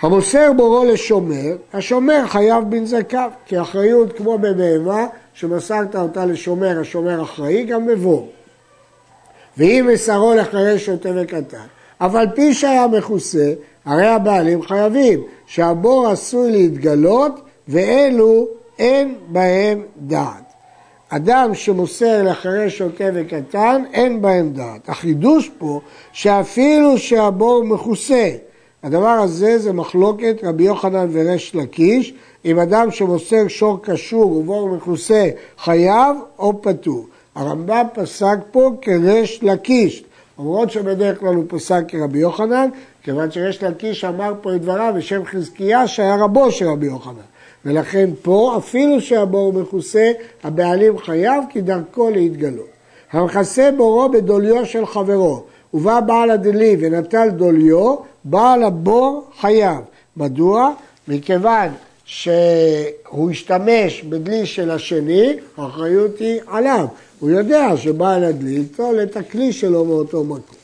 המוסר 0.00 0.52
בורו 0.56 0.84
לשומר, 0.84 1.56
השומר 1.72 2.26
חייב 2.26 2.64
בנזקיו, 2.68 3.30
כי 3.46 3.60
אחריות 3.60 4.12
כמו 4.16 4.38
בבהמה, 4.38 5.06
שמסרת 5.38 5.96
אותה 5.96 6.26
לשומר, 6.26 6.80
השומר 6.80 7.22
אחראי, 7.22 7.64
גם 7.64 7.86
בבור. 7.86 8.28
ואם 9.56 9.88
מסרו 9.92 10.34
לחיי 10.34 10.78
שוטה 10.78 11.08
וקטן. 11.16 11.66
אבל 12.00 12.26
פי 12.34 12.54
שהיה 12.54 12.86
מכוסה, 12.86 13.52
הרי 13.84 14.06
הבעלים 14.06 14.62
חייבים, 14.62 15.22
שהבור 15.46 16.08
עשוי 16.08 16.52
להתגלות, 16.52 17.40
ואלו 17.68 18.48
אין 18.78 19.14
בהם 19.28 19.82
דעת. 19.96 20.52
אדם 21.08 21.54
שמוסר 21.54 22.22
לחירש 22.22 22.78
שוטה 22.78 23.04
וקטן, 23.14 23.82
אין 23.92 24.22
בהם 24.22 24.52
דעת. 24.52 24.88
החידוש 24.88 25.50
פה, 25.58 25.80
שאפילו 26.12 26.98
שהבור 26.98 27.64
מכוסה, 27.64 28.30
הדבר 28.82 29.08
הזה 29.08 29.58
זה 29.58 29.72
מחלוקת 29.72 30.36
רבי 30.42 30.64
יוחנן 30.64 31.08
וריש 31.12 31.54
לקיש, 31.54 32.14
אם 32.48 32.58
אדם 32.58 32.90
שמוסר 32.90 33.48
שור 33.48 33.78
קשור 33.82 34.36
ובור 34.36 34.68
מכוסה 34.68 35.28
חייב 35.58 36.16
או 36.38 36.62
פטור. 36.62 37.06
הרמב"ם 37.34 37.86
פסק 37.94 38.36
פה 38.50 38.70
כריש 38.80 39.42
לקיש, 39.42 40.04
למרות 40.38 40.70
שבדרך 40.70 41.20
כלל 41.20 41.34
הוא 41.34 41.44
פסק 41.48 41.82
כרבי 41.88 42.18
יוחנן, 42.18 42.68
כיוון 43.02 43.30
שריש 43.30 43.62
לקיש 43.62 44.04
אמר 44.04 44.32
פה 44.42 44.54
את 44.54 44.62
דבריו 44.62 44.94
בשם 44.96 45.24
חזקיה 45.24 45.86
שהיה 45.86 46.16
רבו 46.16 46.50
של 46.50 46.68
רבי 46.68 46.86
יוחנן. 46.86 47.28
ולכן 47.64 48.10
פה, 48.22 48.54
אפילו 48.58 49.00
שהבור 49.00 49.52
מכוסה, 49.52 50.12
הבעלים 50.44 50.98
חייב 50.98 51.44
כי 51.50 51.60
דרכו 51.60 52.10
להתגלות. 52.10 52.66
המכסה 53.12 53.70
בורו 53.76 54.08
בדוליו 54.08 54.66
של 54.66 54.86
חברו, 54.86 55.42
ובא 55.74 56.00
בעל 56.00 56.30
הדלי 56.30 56.76
ונטל 56.80 57.28
דוליו, 57.30 57.96
בעל 58.24 58.62
הבור 58.62 59.24
חייב. 59.40 59.78
מדוע? 60.16 60.72
מכיוון 61.08 61.68
שהוא 62.08 63.30
השתמש 63.30 64.02
בדלי 64.02 64.46
של 64.46 64.70
השני, 64.70 65.36
האחריות 65.56 66.18
היא 66.18 66.40
עליו. 66.46 66.86
הוא 67.20 67.30
יודע 67.30 67.76
שבעל 67.76 68.24
הדלי 68.24 68.50
יטול 68.50 69.02
את 69.02 69.16
הכלי 69.16 69.52
שלו 69.52 69.84
מאותו 69.84 70.24
מקום. 70.24 70.56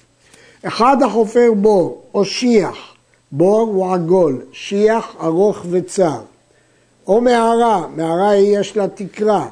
אחד 0.62 0.96
החופר 1.02 1.52
בור 1.56 2.02
או 2.14 2.24
שיח, 2.24 2.94
בור 3.32 3.60
הוא 3.60 3.94
עגול, 3.94 4.42
שיח 4.52 5.16
ארוך 5.22 5.66
וצר, 5.70 6.20
או 7.06 7.20
מערה, 7.20 7.86
מערה 7.96 8.36
יש 8.36 8.76
לה 8.76 8.88
תקרה, 8.88 9.48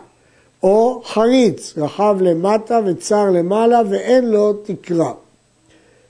או 0.63 1.03
חריץ, 1.05 1.75
רחב 1.77 2.17
למטה 2.21 2.81
וצר 2.87 3.31
למעלה 3.31 3.81
ואין 3.91 4.31
לו 4.31 4.53
תקרה. 4.53 5.13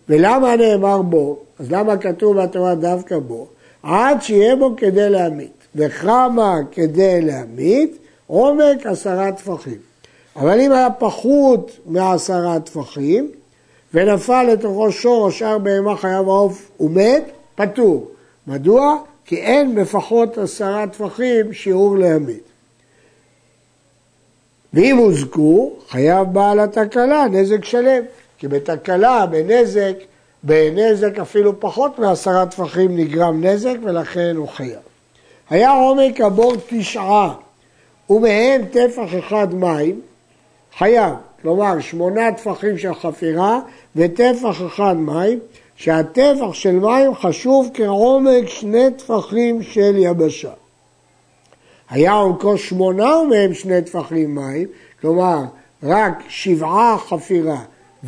ולמה 0.09 0.57
נאמר 0.57 1.03
בו? 1.03 1.39
אז 1.59 1.73
למה 1.73 1.97
כתוב 1.97 2.37
בתורה 2.37 2.75
דווקא 2.75 3.19
בו? 3.19 3.47
עד 3.83 4.23
שיהיה 4.23 4.57
בו 4.57 4.75
כדי 4.77 5.11
להמית. 5.11 5.62
וכמה 5.75 6.59
כדי 6.73 7.21
להמית? 7.21 7.99
עומק 8.27 8.87
עשרה 8.87 9.33
טפחים. 9.33 9.79
אבל 10.37 10.61
אם 10.61 10.73
היה 10.73 10.91
פחות 10.91 11.79
מעשרה 11.87 12.61
טפחים, 12.61 13.31
ונפל 13.95 14.43
לתוכו 14.43 14.93
שור 14.93 15.25
או 15.25 15.31
שאר 15.31 15.59
בהמה 15.59 15.97
חייב 15.97 16.29
העוף 16.29 16.71
ומת, 16.81 17.25
פטור. 17.55 18.09
מדוע? 18.47 18.97
כי 19.25 19.37
אין 19.37 19.75
בפחות 19.75 20.39
עשרה 20.39 20.87
טפחים 20.87 21.53
שיעור 21.53 21.99
להמית. 21.99 22.43
ואם 24.75 24.97
הוזכו, 24.97 25.73
חייב 25.89 26.29
בעל 26.33 26.61
התקלה 26.61 27.27
נזק 27.31 27.65
שלם. 27.65 28.03
כי 28.39 28.49
בתקלה, 28.49 29.27
בנזק, 29.27 29.95
בנזק 30.43 31.19
אפילו 31.19 31.61
פחות 31.61 31.99
מעשרה 31.99 32.47
טפחים 32.47 32.97
נגרם 32.97 33.45
נזק 33.45 33.77
ולכן 33.85 34.37
הוא 34.37 34.49
חייב. 34.49 34.92
היה 35.53 35.71
עומק 35.71 36.21
הבור 36.21 36.53
תשעה 36.67 37.35
ומהם 38.11 38.65
טפח 38.65 39.19
אחד 39.19 39.55
מים, 39.55 40.01
חייב. 40.79 41.15
כלומר, 41.43 41.81
שמונה 41.81 42.33
טפחים 42.33 42.79
של 42.79 42.95
חפירה 42.95 43.61
וטפח 43.97 44.57
אחד 44.67 44.97
מים, 44.97 45.39
שהטפח 45.77 46.53
של 46.53 46.73
מים 46.73 47.15
חשוב 47.15 47.71
כעומק 47.75 48.49
שני 48.49 48.91
טפחים 48.97 49.63
של 49.63 49.95
יבשה. 49.97 50.53
היה 51.91 52.13
עומקו 52.13 52.59
שמונה 52.59 53.17
ומהם 53.17 53.55
שני 53.55 53.83
טפחים 53.83 54.35
מים, 54.35 54.69
כלומר 55.01 55.39
רק 55.83 56.23
שבעה 56.29 56.99
חפירה 56.99 57.61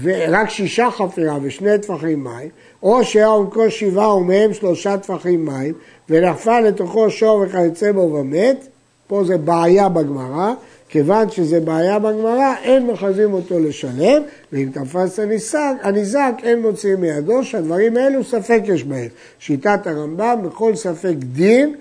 ורק 0.02 0.50
שישה 0.50 0.90
חפירה 0.90 1.38
ושני 1.42 1.78
טפחים 1.78 2.24
מים, 2.24 2.48
או 2.84 3.04
שהיה 3.04 3.26
עומקו 3.26 3.70
שבעה 3.70 4.16
ומהם 4.16 4.54
שלושה 4.54 4.98
טפחים 4.98 5.44
מים, 5.44 5.74
ונפל 6.08 6.60
לתוכו 6.60 7.10
שור 7.10 7.44
וכיוצא 7.46 7.92
בו 7.92 8.00
ומת, 8.00 8.66
פה 9.06 9.24
זה 9.24 9.38
בעיה 9.38 9.88
בגמרא, 9.88 10.52
כיוון 10.88 11.30
שזה 11.30 11.60
בעיה 11.60 11.98
בגמרא, 11.98 12.54
אין 12.62 12.86
מחזים 12.86 13.32
אותו 13.32 13.58
לשלם, 13.58 14.22
ואם 14.52 14.68
תפס 14.72 15.18
הניזק, 15.18 15.72
הניזק 15.82 16.32
אין 16.42 16.62
מוציאים 16.62 17.00
מידו, 17.00 17.44
שהדברים 17.44 17.96
האלו 17.96 18.24
ספק 18.24 18.60
יש 18.64 18.84
בהם. 18.84 19.08
שיטת 19.38 19.86
הרמב"ם, 19.86 20.38
בכל 20.44 20.74
ספק 20.74 21.14
דין, 21.18 21.74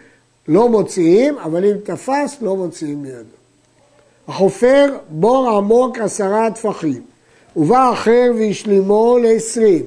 לא 0.47 0.69
מוציאים, 0.69 1.37
אבל 1.37 1.65
אם 1.65 1.75
תפס 1.83 2.37
לא 2.41 2.55
מוציאים 2.55 3.01
מידו. 3.01 3.35
החופר 4.27 4.97
בור 5.09 5.49
עמוק 5.49 5.97
עשרה 5.97 6.51
טפחים, 6.51 7.01
ובא 7.55 7.91
אחר 7.93 8.31
והשלימו 8.37 9.17
לעשרים, 9.21 9.83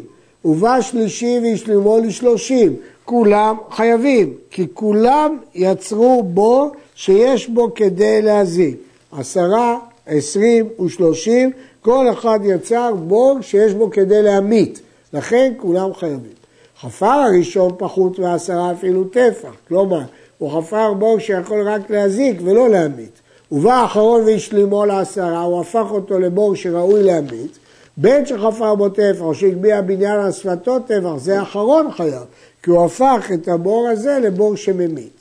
ובא 0.47 0.81
שלישי 0.81 1.41
והשלימו 1.43 1.99
לשלושים, 1.99 2.77
כולם 3.05 3.57
חייבים, 3.71 4.35
כי 4.51 4.67
כולם 4.75 5.39
יצרו 5.55 6.23
בור 6.23 6.71
שיש 6.95 7.49
בו 7.49 7.75
כדי 7.75 8.23
להזיק. 8.23 8.77
עשרה, 9.13 9.79
עשרים 10.07 10.69
ושלושים, 10.85 11.51
כל 11.81 12.07
אחד 12.13 12.41
יצר 12.43 12.95
בור 12.95 13.39
שיש 13.41 13.75
בו 13.75 13.91
כדי 13.91 14.23
להמית, 14.23 14.81
לכן 15.13 15.53
כולם 15.57 15.95
חייבים. 15.95 16.37
חפר 16.81 17.07
הראשון 17.07 17.73
פחות 17.79 18.19
מעשרה 18.19 18.73
אפילו 18.73 19.05
טפח, 19.05 19.53
כלומר, 19.69 20.03
הוא 20.39 20.51
חפר 20.51 20.93
בור 20.95 21.19
שיכול 21.19 21.69
רק 21.69 21.91
להזיק 21.91 22.41
ולא 22.45 22.69
להמית. 22.69 23.21
ובא 23.53 23.75
האחרון 23.75 24.23
והשלימו 24.23 24.85
לעשרה, 24.85 25.43
הוא 25.43 25.61
הפך 25.61 25.87
אותו 25.91 26.19
לבור 26.19 26.55
שראוי 26.55 27.03
להמית, 27.03 27.59
בין 27.97 28.27
שחפר 28.27 28.75
בו 28.75 28.89
טפח 28.89 29.21
או 29.21 29.35
שהגביה 29.35 29.83
בניין 29.83 30.21
על 30.21 30.33
שפתו 30.33 30.79
טפח, 30.79 31.17
זה 31.17 31.39
האחרון 31.41 31.93
חייב, 31.93 32.23
כי 32.63 32.71
הוא 32.71 32.85
הפך 32.85 33.31
את 33.35 33.49
הבור 33.49 33.89
הזה 33.89 34.19
לבור 34.23 34.57
שממית. 34.57 35.17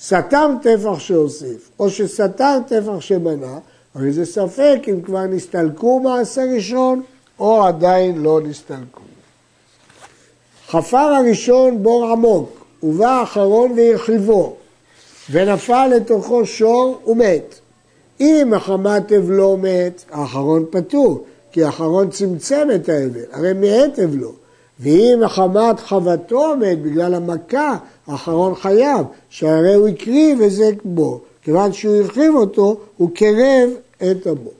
סתם 0.00 0.56
טפח 0.62 0.98
שהוסיף, 0.98 1.70
או 1.78 1.90
שסתם 1.90 2.58
טפח 2.66 3.00
שבנה, 3.00 3.58
הרי 3.94 4.12
זה 4.12 4.24
ספק 4.24 4.78
אם 4.88 5.02
כבר 5.02 5.26
נסתלקו 5.26 6.00
מעשה 6.00 6.42
ראשון, 6.54 7.02
או 7.38 7.64
עדיין 7.64 8.22
לא 8.22 8.40
נסתלקו. 8.40 9.00
חפר 10.68 10.96
הראשון 10.98 11.82
בור 11.82 12.10
עמוק, 12.10 12.64
ובא 12.82 13.10
האחרון 13.10 13.72
והרחיבו, 13.76 14.56
ונפל 15.30 15.86
לתוכו 15.96 16.46
שור 16.46 17.00
ומת. 17.06 17.54
אם 18.20 18.48
מחמת 18.50 19.12
אבלו 19.12 19.56
מת, 19.56 20.04
האחרון 20.10 20.64
פטור, 20.70 21.24
כי 21.52 21.64
האחרון 21.64 22.10
צמצם 22.10 22.68
את 22.74 22.88
האבל, 22.88 23.20
הרי 23.32 23.52
מעת 23.52 23.98
אבלו. 23.98 24.32
ואם 24.80 25.20
מחמת 25.24 25.80
חבטו 25.80 26.56
מת 26.56 26.82
בגלל 26.82 27.14
המכה, 27.14 27.76
האחרון 28.06 28.54
חייב, 28.54 29.06
שהרי 29.30 29.74
הוא 29.74 29.88
הקריב 29.88 30.40
היזק 30.40 30.74
בו. 30.84 31.20
כיוון 31.42 31.72
שהוא 31.72 31.96
הרחיב 31.96 32.34
אותו, 32.34 32.76
הוא 32.96 33.10
קרב 33.14 33.70
את 33.96 34.26
הבור. 34.26 34.52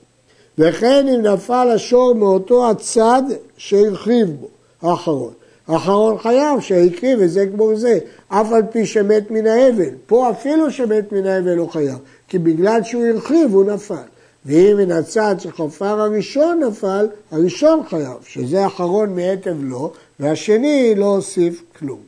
וכן 0.57 1.07
אם 1.07 1.21
נפל 1.21 1.69
השור 1.75 2.15
מאותו 2.15 2.69
הצד 2.69 3.23
שהרחיב 3.57 4.31
בו, 4.39 4.47
האחרון. 4.81 5.33
האחרון 5.67 6.17
חייב 6.17 6.59
שהקריב 6.59 7.19
היזק 7.19 7.47
בו 7.55 7.75
זה, 7.75 7.99
אף 8.27 8.51
על 8.51 8.61
פי 8.71 8.85
שמת 8.85 9.31
מן 9.31 9.47
האבל. 9.47 9.89
פה 10.05 10.29
אפילו 10.29 10.71
שמת 10.71 11.11
מן 11.11 11.25
האבל 11.25 11.57
הוא 11.57 11.69
חייב, 11.69 11.97
כי 12.27 12.39
בגלל 12.39 12.83
שהוא 12.83 13.05
הרחיב 13.05 13.53
הוא 13.53 13.63
נפל. 13.65 14.12
ואם 14.45 14.77
מן 14.77 14.91
הצד 14.91 15.35
שחפר 15.39 16.01
הראשון 16.01 16.63
נפל, 16.63 17.07
הראשון 17.31 17.81
חייב, 17.89 18.23
שזה 18.27 18.65
אחרון 18.65 19.15
מעת 19.15 19.47
אבלו, 19.47 19.91
והשני 20.19 20.93
לא 20.97 21.05
הוסיף 21.05 21.63
כלום. 21.79 21.99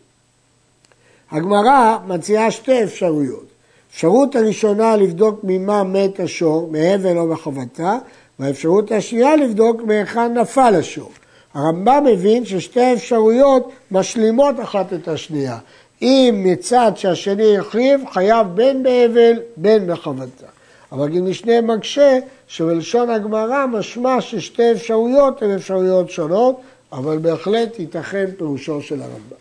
הגמרא 1.32 1.98
מציעה 2.08 2.52
שתי 2.52 2.84
אפשרויות. 2.84 3.46
האפשרות 3.92 4.36
הראשונה 4.36 4.96
לבדוק 4.96 5.40
ממה 5.44 5.84
מת 5.84 6.20
השור, 6.20 6.70
מהבל 6.72 7.18
או 7.18 7.28
מחבטה, 7.28 7.98
והאפשרות 8.40 8.92
השנייה 8.92 9.36
לבדוק 9.36 9.82
מהיכן 9.82 10.34
נפל 10.34 10.76
השור. 10.80 11.12
הרמב"ם 11.54 12.04
מבין 12.06 12.46
ששתי 12.46 12.82
האפשרויות 12.82 13.72
משלימות 13.92 14.56
אחת 14.60 14.94
את 14.94 15.08
השנייה. 15.08 15.58
אם 16.02 16.42
מצד 16.46 16.92
שהשני 16.96 17.58
החריב, 17.58 18.02
חייב 18.14 18.48
בין 18.48 18.84
בהבל 18.84 19.34
בין 19.58 19.88
בחבטה. 19.88 20.55
אבל 20.96 21.18
אם 21.18 21.30
משנה 21.30 21.62
מקשה, 21.62 22.20
שבלשון 22.48 23.10
הגמרא 23.10 23.66
משמע 23.66 24.22
ששתי 24.22 24.72
אפשרויות 24.72 25.42
הן 25.42 25.52
אפשרויות 25.52 26.10
שונות, 26.10 26.62
אבל 26.92 27.18
בהחלט 27.18 27.80
ייתכן 27.80 28.26
פירושו 28.38 28.82
של 28.82 29.02
הרמב"ם. 29.02 29.36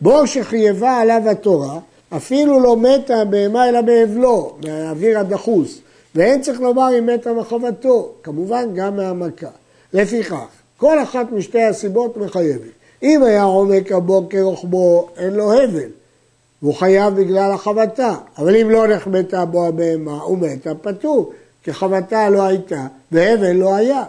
בור 0.00 0.26
שחייבה 0.26 0.96
עליו 0.96 1.22
התורה, 1.30 1.78
אפילו 2.16 2.60
לא 2.60 2.76
מתה 2.76 3.24
בהמה 3.24 3.68
אלא 3.68 3.80
באבלו, 3.80 4.56
מהאוויר 4.64 5.18
הדחוס, 5.18 5.80
ואין 6.14 6.40
צריך 6.40 6.60
לומר 6.60 6.98
אם 6.98 7.06
מתה 7.06 7.32
מחובתו, 7.32 8.12
כמובן 8.22 8.68
גם 8.74 8.96
מהמכה. 8.96 9.50
לפיכך, 9.92 10.46
כל 10.76 11.02
אחת 11.02 11.32
משתי 11.32 11.62
הסיבות 11.62 12.16
מחייבת. 12.16 12.76
אם 13.02 13.22
היה 13.22 13.42
עומק 13.42 13.92
הבור 13.92 14.26
כרוחבו, 14.30 15.08
אין 15.16 15.34
לו 15.34 15.52
הבל, 15.52 15.90
והוא 16.62 16.74
חייב 16.74 17.14
בגלל 17.14 17.52
החבטה, 17.52 18.14
אבל 18.38 18.56
אם 18.56 18.70
לא 18.70 18.86
נחמתה 18.86 19.44
בו 19.44 19.66
הבהמה, 19.66 20.20
הוא 20.20 20.38
מתה 20.38 20.74
פטור, 20.74 21.32
כי 21.62 21.72
חבטה 21.72 22.28
לא 22.28 22.42
הייתה 22.42 22.86
והבל 23.12 23.52
לא 23.52 23.74
היה. 23.74 24.04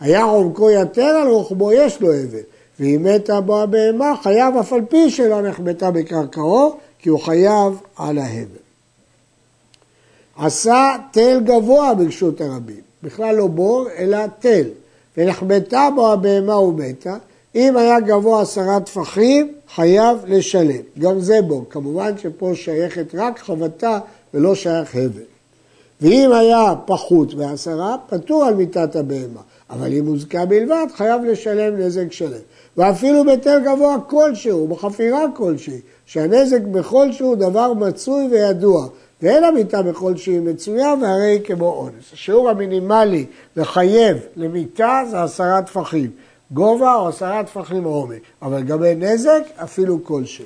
היה 0.00 0.22
עומקו 0.22 0.70
יתר 0.70 1.02
על 1.02 1.28
רוחבו, 1.28 1.72
יש 1.72 2.00
לו 2.00 2.12
הבל. 2.12 2.38
ואם 2.80 3.06
מתה 3.14 3.40
בו 3.40 3.60
הבהמה, 3.60 4.14
חייב 4.22 4.56
אף 4.56 4.72
על 4.72 4.80
פי 4.88 5.10
שלא 5.10 5.42
נחבטה 5.42 5.90
בקרקעו, 5.90 6.76
כי 6.98 7.08
הוא 7.08 7.20
חייב 7.20 7.80
על 7.96 8.18
ההבל. 8.18 8.64
עשה 10.36 10.96
תל 11.10 11.40
גבוה 11.44 11.94
ברשות 11.94 12.40
הרבים, 12.40 12.80
בכלל 13.02 13.34
לא 13.34 13.46
בור, 13.46 13.88
אלא 13.98 14.18
תל, 14.38 14.64
ונחבטה 15.16 15.88
בו 15.94 16.12
הבהמה 16.12 16.58
ומתה, 16.58 17.16
אם 17.54 17.76
היה 17.76 18.00
גבוה 18.00 18.42
עשרה 18.42 18.80
טפחים, 18.80 19.52
חייב 19.74 20.18
לשלם. 20.26 20.82
גם 20.98 21.20
זה 21.20 21.42
בור, 21.42 21.64
כמובן 21.70 22.18
שפה 22.18 22.52
שייכת 22.54 23.14
רק 23.14 23.38
חבטה 23.38 23.98
ולא 24.34 24.54
שייך 24.54 24.94
הבל. 24.94 25.22
ואם 26.00 26.32
היה 26.32 26.74
פחות 26.86 27.34
מעשרה, 27.34 27.96
פטור 28.08 28.44
על 28.44 28.54
מיתת 28.54 28.96
הבהמה. 28.96 29.40
אבל 29.70 29.92
אם 29.92 30.06
הוזכה 30.06 30.44
בלבד, 30.46 30.86
חייב 30.94 31.24
לשלם 31.24 31.76
נזק 31.76 32.12
שלם. 32.12 32.38
ואפילו 32.76 33.24
בהיתר 33.24 33.58
גבוה 33.64 33.96
כלשהו, 34.06 34.68
בחפירה 34.68 35.24
כלשהי, 35.36 35.80
שהנזק 36.06 36.60
בכל 36.60 37.12
שהוא 37.12 37.36
דבר 37.36 37.72
מצוי 37.72 38.28
וידוע, 38.30 38.86
ואין 39.22 39.44
המיתה 39.44 39.82
בכל 39.82 40.16
שהיא 40.16 40.40
מצויה, 40.40 40.94
והרי 41.02 41.26
היא 41.26 41.40
כמו 41.44 41.68
אונס. 41.68 42.12
השיעור 42.12 42.50
המינימלי 42.50 43.26
לחייב 43.56 44.16
למיתה 44.36 45.02
זה 45.10 45.22
עשרה 45.22 45.62
טפחים, 45.62 46.10
גובה 46.50 46.94
או 46.94 47.08
עשרה 47.08 47.44
טפחים 47.44 47.84
עומק, 47.84 48.20
אבל 48.42 48.58
לגבי 48.58 48.94
נזק 48.94 49.42
אפילו 49.56 50.04
כלשהו. 50.04 50.44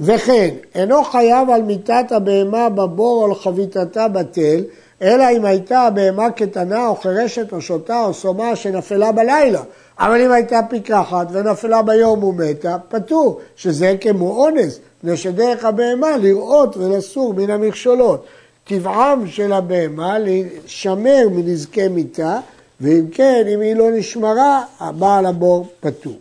וכן, 0.00 0.54
אינו 0.74 1.04
חייב 1.04 1.50
על 1.50 1.62
מיתת 1.62 2.12
הבהמה 2.12 2.68
בבור 2.68 3.22
או 3.22 3.24
על 3.24 3.34
חביתתה 3.34 4.08
בתל, 4.08 4.64
אלא 5.02 5.24
אם 5.36 5.44
הייתה 5.44 5.80
הבהמה 5.80 6.30
קטנה 6.30 6.86
או 6.86 6.96
חירשת 6.96 7.52
או 7.52 7.60
שוטה 7.60 8.04
או 8.04 8.14
סומה 8.14 8.56
שנפלה 8.56 9.12
בלילה. 9.12 9.62
אבל 9.98 10.20
אם 10.20 10.32
הייתה 10.32 10.60
פיקחת 10.70 11.26
ונפלה 11.32 11.82
ביום 11.82 12.24
ומתה, 12.24 12.76
פטור, 12.88 13.40
שזה 13.56 13.96
כמו 14.00 14.44
אונס, 14.44 14.78
מפני 14.98 15.16
שדרך 15.16 15.64
הבהמה 15.64 16.16
לראות 16.16 16.76
ולסור 16.76 17.34
מן 17.34 17.50
המכשולות. 17.50 18.24
טבעם 18.64 19.26
של 19.26 19.52
הבהמה 19.52 20.18
להישמר 20.18 21.28
מנזקי 21.30 21.88
מיתה, 21.88 22.40
ואם 22.80 23.06
כן, 23.12 23.44
אם 23.54 23.60
היא 23.60 23.76
לא 23.76 23.90
נשמרה, 23.90 24.64
הבעל 24.80 25.26
הבור 25.26 25.66
פטור. 25.80 26.18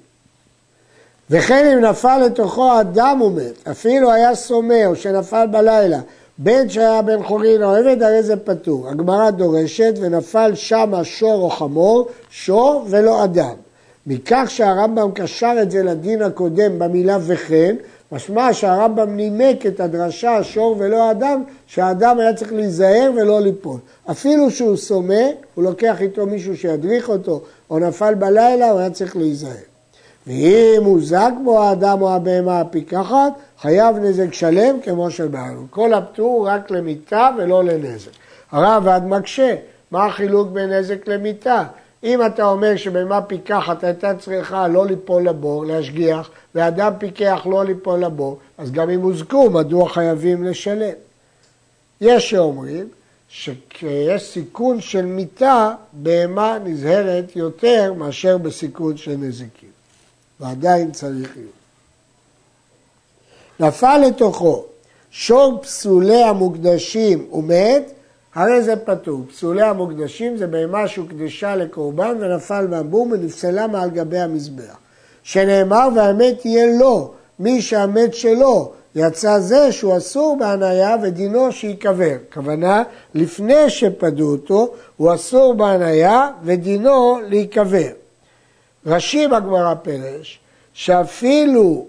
וכן 1.30 1.66
אם 1.74 1.80
נפל 1.80 2.18
לתוכו 2.26 2.82
אדם 2.82 3.22
ומת, 3.22 3.68
אפילו 3.72 4.12
היה 4.12 4.36
סומא 4.36 4.86
או 4.86 4.96
שנפל 4.96 5.48
בלילה, 5.52 6.00
בין 6.38 6.70
שהיה 6.70 7.02
בן 7.02 7.24
חורין 7.24 7.64
או 7.64 7.76
עבד, 7.76 8.04
הרי 8.04 8.24
זה 8.24 8.38
פטור. 8.38 8.90
הגמרא 8.90 9.30
דורשת 9.30 9.94
ונפל 10.02 10.52
שמה 10.56 11.04
שור 11.04 11.42
או 11.42 11.50
חמור, 11.50 12.08
שור 12.30 12.86
ולא 12.90 13.24
אדם. 13.24 13.54
מכך 14.08 14.46
שהרמב"ם 14.48 15.12
קשר 15.14 15.54
את 15.62 15.72
זה 15.72 15.84
לדין 15.84 16.22
הקודם 16.22 16.80
במילה 16.80 17.18
וכן, 17.22 17.76
משמע 18.12 18.54
שהרמב"ם 18.54 19.16
נימק 19.16 19.66
את 19.66 19.80
הדרשה 19.80 20.44
שור 20.44 20.76
ולא 20.80 21.12
אדם, 21.12 21.44
שהאדם 21.68 22.20
היה 22.20 22.34
צריך 22.34 22.54
להיזהר 22.54 23.12
ולא 23.16 23.42
ליפול. 23.42 23.80
אפילו 24.12 24.52
שהוא 24.52 24.78
סומא, 24.78 25.24
הוא 25.56 25.64
לוקח 25.64 26.02
איתו 26.02 26.26
מישהו 26.26 26.58
שידריך 26.58 27.10
אותו, 27.10 27.42
או 27.70 27.80
נפל 27.80 28.14
בלילה, 28.14 28.70
הוא 28.72 28.80
היה 28.80 28.90
צריך 28.90 29.16
להיזהר. 29.18 29.52
ואם 30.28 30.84
הוזק 30.84 31.32
בו 31.44 31.64
האדם 31.64 32.02
או 32.02 32.14
הבהמה 32.14 32.62
הפיקחת, 32.62 33.32
חייב 33.62 33.98
נזק 33.98 34.34
שלם 34.34 34.80
כמו 34.84 35.12
של 35.12 35.28
בעלו. 35.28 35.62
כל 35.70 35.94
הפטור 35.94 36.48
רק 36.48 36.72
למיתה 36.72 37.30
ולא 37.38 37.64
לנזק. 37.64 38.12
הרב 38.52 38.88
עד 38.88 39.06
מקשה, 39.06 39.56
מה 39.92 40.06
החילוק 40.06 40.48
בין 40.48 40.74
נזק 40.74 41.08
למיתה? 41.08 41.64
אם 42.04 42.26
אתה 42.26 42.44
אומר 42.44 42.78
שבהמה 42.78 43.22
פיקחת 43.22 43.84
הייתה 43.84 44.16
צריכה 44.16 44.68
לא 44.68 44.86
ליפול 44.86 45.24
לבור, 45.24 45.66
להשגיח, 45.66 46.30
ואדם 46.56 46.94
פיקח 46.98 47.48
לא 47.50 47.66
ליפול 47.66 48.00
לבור, 48.00 48.40
אז 48.58 48.72
גם 48.72 48.90
אם 48.90 49.02
הוזקו, 49.02 49.50
מדוע 49.50 49.90
חייבים 49.90 50.44
לשלם? 50.44 50.94
יש 52.02 52.30
שאומרים 52.30 52.88
שיש 53.30 54.22
סיכון 54.22 54.82
של 54.82 55.06
מיתה, 55.06 55.74
בהמה 55.94 56.58
נזהרת 56.64 57.36
יותר 57.36 57.94
מאשר 57.94 58.38
בסיכון 58.38 58.98
של 58.98 59.16
נזיקים. 59.20 59.70
ועדיין 60.40 60.92
צריך 60.92 61.32
להיות. 61.36 61.62
נפל 63.60 63.98
לתוכו 64.08 64.66
שור 65.12 65.60
פסולי 65.62 66.24
המוקדשים 66.24 67.28
ומת, 67.34 67.92
הרי 68.36 68.62
זה 68.62 68.76
פטור. 68.76 69.22
פסולי 69.30 69.62
המוקדשים 69.62 70.38
זה 70.38 70.48
בהמה 70.48 70.88
שהוקדשה 70.88 71.56
לקורבן 71.56 72.18
ונפל 72.20 72.68
מהבום 72.68 73.12
ונפסלה 73.12 73.68
מעל 73.68 73.90
גבי 73.90 74.20
המזבח. 74.20 74.78
שנאמר 75.24 75.88
והמת 75.96 76.46
יהיה 76.46 76.78
לו, 76.80 77.12
מי 77.40 77.62
שהמת 77.62 78.14
שלו, 78.14 78.72
יצא 78.96 79.40
זה 79.40 79.72
שהוא 79.72 79.98
אסור 79.98 80.38
בהניה 80.40 80.96
ודינו 81.02 81.52
שייקבר. 81.52 82.16
כוונה, 82.34 82.84
לפני 83.14 83.70
שפדו 83.70 84.32
אותו, 84.32 84.74
הוא 84.98 85.14
אסור 85.14 85.54
בהניה 85.54 86.30
ודינו 86.44 87.20
להיקבר. 87.28 87.90
רש"י 88.86 89.28
בגמרא 89.28 89.74
פרש, 89.74 90.40
שאפילו 90.74 91.86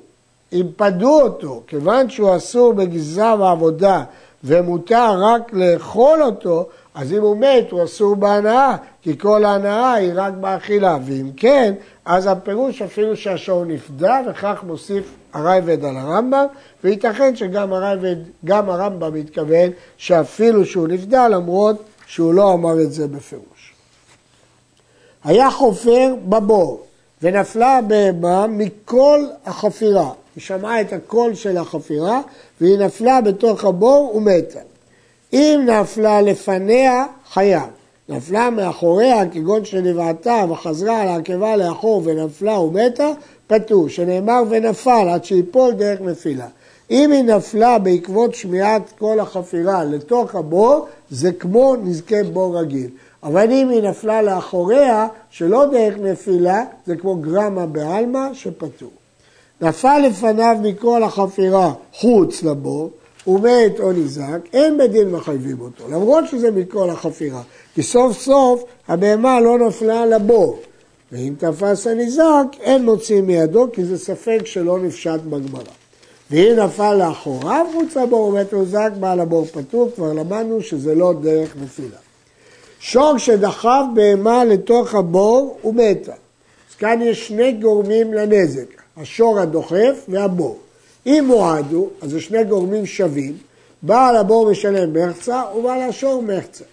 אם 0.52 0.66
פדו 0.76 1.20
אותו, 1.20 1.62
כיוון 1.66 2.10
שהוא 2.10 2.36
אסור 2.36 2.72
בגזרה 2.72 3.36
ועבודה 3.38 4.04
ומותר 4.44 5.22
רק 5.22 5.52
לאכול 5.52 6.22
אותו, 6.22 6.68
אז 6.94 7.12
אם 7.12 7.22
הוא 7.22 7.36
מת 7.36 7.70
הוא 7.70 7.84
אסור 7.84 8.14
בהנאה, 8.14 8.76
כי 9.02 9.18
כל 9.18 9.44
ההנאה 9.44 9.92
היא 9.92 10.12
רק 10.14 10.32
באכילה, 10.32 10.98
ואם 11.04 11.30
כן, 11.36 11.74
אז 12.04 12.26
הפירוש 12.26 12.82
אפילו 12.82 13.16
שהשור 13.16 13.64
נפדה, 13.64 14.20
וכך 14.30 14.62
מוסיף 14.66 15.14
הרייבד 15.32 15.84
על 15.84 15.96
הרמב"ם, 15.96 16.46
וייתכן 16.84 17.36
שגם 17.36 17.72
הרייבד, 17.72 18.16
גם 18.44 18.70
הרמב"ם 18.70 19.14
מתכוון 19.14 19.70
שאפילו 19.96 20.66
שהוא 20.66 20.88
נפדה, 20.88 21.28
למרות 21.28 21.82
שהוא 22.06 22.34
לא 22.34 22.52
אמר 22.52 22.80
את 22.82 22.92
זה 22.92 23.08
בפירוש. 23.08 23.74
היה 25.24 25.50
חופר 25.50 26.14
בבור, 26.28 26.86
ונפלה 27.22 27.78
הבהמה 27.78 28.46
מכל 28.46 29.20
החפירה. 29.46 30.10
היא 30.36 30.42
שמעה 30.42 30.80
את 30.80 30.92
הקול 30.92 31.34
של 31.34 31.56
החפירה, 31.56 32.20
והיא 32.60 32.78
נפלה 32.78 33.20
בתוך 33.20 33.64
הבור 33.64 34.16
ומתה. 34.16 34.60
אם 35.32 35.60
נפלה 35.66 36.20
לפניה, 36.20 37.04
חייב. 37.32 37.62
נפלה 38.08 38.50
מאחוריה, 38.50 39.28
כגון 39.32 39.64
שנבעתה 39.64 40.44
וחזרה 40.50 41.00
על 41.00 41.08
העקבה 41.08 41.56
לאחור 41.56 42.02
ונפלה 42.04 42.58
ומתה, 42.58 43.10
פטור, 43.46 43.88
שנאמר 43.88 44.42
ונפל 44.50 45.08
עד 45.10 45.24
שיפול 45.24 45.72
דרך 45.72 46.00
נפילה. 46.00 46.48
אם 46.90 47.12
היא 47.12 47.22
נפלה 47.22 47.78
בעקבות 47.78 48.34
שמיעת 48.34 48.92
כל 48.98 49.20
החפירה 49.20 49.84
לתוך 49.84 50.34
הבור, 50.34 50.86
זה 51.10 51.32
כמו 51.32 51.76
נזקי 51.82 52.22
בור 52.22 52.58
רגיל. 52.58 52.90
אבל 53.22 53.50
אם 53.50 53.68
היא 53.68 53.82
נפלה 53.82 54.22
לאחוריה, 54.22 55.06
שלא 55.30 55.66
דרך 55.66 55.94
נפילה, 55.98 56.64
זה 56.86 56.96
כמו 56.96 57.16
גרמה 57.16 57.66
בעלמא 57.66 58.34
שפטור. 58.34 58.90
נפל 59.62 59.98
לפניו 60.06 60.56
מכל 60.62 61.02
החפירה 61.02 61.72
חוץ 61.92 62.42
לבור, 62.42 62.90
הוא 63.24 63.40
מת 63.40 63.80
או 63.80 63.92
נזק, 63.92 64.38
אין 64.52 64.78
בדין 64.78 65.10
מחייבים 65.10 65.60
אותו, 65.60 65.84
למרות 65.88 66.24
שזה 66.28 66.50
מכל 66.50 66.90
החפירה, 66.90 67.42
כי 67.74 67.82
סוף 67.82 68.18
סוף 68.18 68.64
הבהמה 68.88 69.40
לא 69.40 69.58
נפלה 69.58 70.06
לבור, 70.06 70.58
ואם 71.12 71.34
תפס 71.38 71.86
הניזק, 71.86 72.46
אין 72.60 72.84
מוצאים 72.84 73.26
מידו, 73.26 73.66
כי 73.72 73.84
זה 73.84 73.98
ספק 73.98 74.40
שלא 74.44 74.78
נפשט 74.78 75.20
בגמרא. 75.20 75.62
ואם 76.30 76.56
נפל 76.56 76.94
לאחוריו 76.94 77.66
חוץ 77.72 77.96
לבור 77.96 78.28
ומת 78.28 78.54
נזק, 78.54 78.90
בעל 79.00 79.20
הבור 79.20 79.44
פתור, 79.44 79.90
כבר 79.94 80.12
למדנו 80.12 80.62
שזה 80.62 80.94
לא 80.94 81.12
דרך 81.22 81.56
נפילה. 81.62 81.96
שור 82.80 83.18
שדחף 83.18 83.82
בהמה 83.94 84.44
לתוך 84.44 84.94
הבור 84.94 85.58
ומתה. 85.64 86.12
אז 86.12 86.76
כאן 86.78 86.98
יש 87.02 87.28
שני 87.28 87.52
גורמים 87.52 88.14
לנזק, 88.14 88.81
השור 88.96 89.40
הדוחף 89.40 90.04
והבור. 90.08 90.58
אם 91.06 91.24
מועדו, 91.26 91.88
אז 92.02 92.10
זה 92.10 92.20
שני 92.20 92.44
גורמים 92.44 92.86
שווים, 92.86 93.36
בעל 93.82 94.16
הבור 94.16 94.50
משלם 94.50 94.92
מחצה 94.92 95.42
ובעל 95.56 95.80
השור 95.82 96.22
מחצה, 96.22 96.64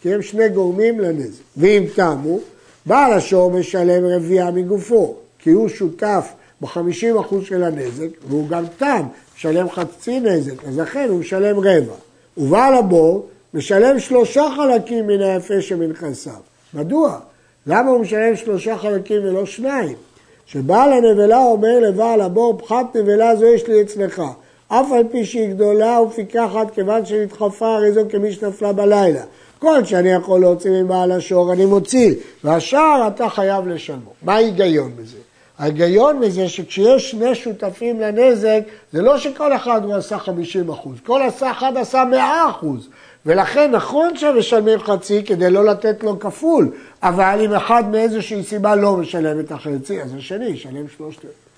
כי 0.00 0.14
הם 0.14 0.22
שני 0.22 0.48
גורמים 0.48 1.00
לנזק. 1.00 1.42
ואם 1.56 1.84
תמו, 1.94 2.38
בעל 2.86 3.12
השור 3.12 3.50
משלם 3.50 4.06
רביעה 4.06 4.50
מגופו, 4.50 5.14
כי 5.38 5.50
הוא 5.50 5.68
שותף 5.68 6.32
ב-50% 6.60 7.44
של 7.44 7.62
הנזק, 7.62 8.08
והוא 8.28 8.48
גם 8.48 8.64
תם, 8.78 9.02
משלם 9.36 9.70
חצי 9.70 10.20
נזק, 10.20 10.64
אז 10.64 10.78
לכן 10.78 11.06
הוא 11.08 11.20
משלם 11.20 11.58
רבע. 11.58 11.94
ובעל 12.36 12.74
הבור 12.74 13.26
משלם 13.54 13.98
שלושה 13.98 14.48
חלקים 14.56 15.06
מן 15.06 15.20
היפה 15.20 15.60
שמנכסיו. 15.60 16.32
מדוע? 16.74 17.18
למה 17.66 17.90
הוא 17.90 18.00
משלם 18.00 18.36
שלושה 18.36 18.78
חלקים 18.78 19.24
ולא 19.24 19.46
שניים? 19.46 19.96
שבעל 20.52 20.92
הנבלה 20.92 21.38
אומר 21.44 21.80
לבעל 21.80 22.20
הבור, 22.20 22.58
פחת 22.58 22.96
נבלה 22.96 23.36
זו 23.36 23.46
יש 23.46 23.66
לי 23.66 23.82
אצלך. 23.82 24.22
אף 24.68 24.92
על 24.92 25.04
פי 25.12 25.24
שהיא 25.24 25.48
גדולה 25.48 26.00
ופיקחת, 26.00 26.70
כיוון 26.74 27.06
שנדחפה 27.06 27.76
הרי 27.76 27.92
זו 27.92 28.00
כמי 28.08 28.32
שנפלה 28.32 28.72
בלילה. 28.72 29.22
כל 29.58 29.84
שאני 29.84 30.08
יכול 30.08 30.40
להוציא 30.40 30.70
מבעל 30.70 31.12
השור 31.12 31.52
אני 31.52 31.66
מוציא, 31.66 32.14
והשאר 32.44 33.08
אתה 33.14 33.28
חייב 33.28 33.68
לשלמו. 33.68 34.12
מה 34.22 34.34
ההיגיון 34.34 34.92
בזה? 34.96 35.16
ההיגיון 35.58 36.20
בזה 36.20 36.48
שכשיש 36.48 37.10
שני 37.10 37.34
שותפים 37.34 38.00
לנזק, 38.00 38.60
זה 38.92 39.02
לא 39.02 39.18
שכל 39.18 39.56
אחד 39.56 39.84
הוא 39.84 39.94
עשה 39.94 40.18
50 40.18 40.70
אחוז, 40.70 40.96
כל 41.06 41.28
אחד 41.28 41.72
עשה 41.76 42.04
100 42.04 42.50
אחוז. 42.50 42.88
ולכן 43.26 43.70
נכון 43.70 44.16
שמשלמים 44.16 44.78
חצי 44.78 45.22
כדי 45.24 45.50
לא 45.50 45.64
לתת 45.64 46.02
לו 46.04 46.18
כפול, 46.18 46.70
אבל 47.02 47.40
אם 47.44 47.54
אחד 47.54 47.90
מאיזושהי 47.90 48.42
סיבה 48.42 48.74
לא 48.74 48.96
משלם 48.96 49.40
את 49.40 49.52
החצי, 49.52 50.02
אז 50.02 50.14
השני 50.14 50.46
ישלם 50.46 50.88
שלושת 50.96 51.24
אלפים. 51.24 51.48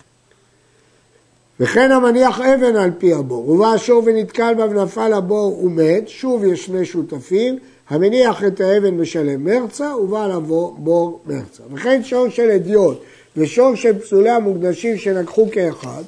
וכן 1.61 1.93
המניח 1.93 2.41
אבן 2.41 2.77
על 2.77 2.91
פי 2.99 3.15
הבור, 3.15 3.49
ובא 3.49 3.67
השור 3.67 4.03
ונתקל 4.07 4.55
בה 4.55 4.65
ונפל 4.65 5.13
הבור 5.13 5.65
ומת, 5.65 6.09
שוב 6.09 6.45
יש 6.45 6.67
שני 6.67 6.85
שותפים, 6.85 7.59
המניח 7.91 8.45
את 8.45 8.61
האבן 8.61 8.95
משלם 8.95 9.45
מרצה, 9.45 9.97
ובעל 9.97 10.31
הבור 10.33 11.21
מרצה. 11.27 11.63
וכן 11.73 12.05
שור 12.05 12.29
של 12.29 12.51
אדיוט 12.51 13.01
ושור 13.37 13.75
של 13.75 13.99
פסולי 13.99 14.31
המוקדשים 14.31 14.99
שנקחו 14.99 15.49
כאחד, 15.53 16.03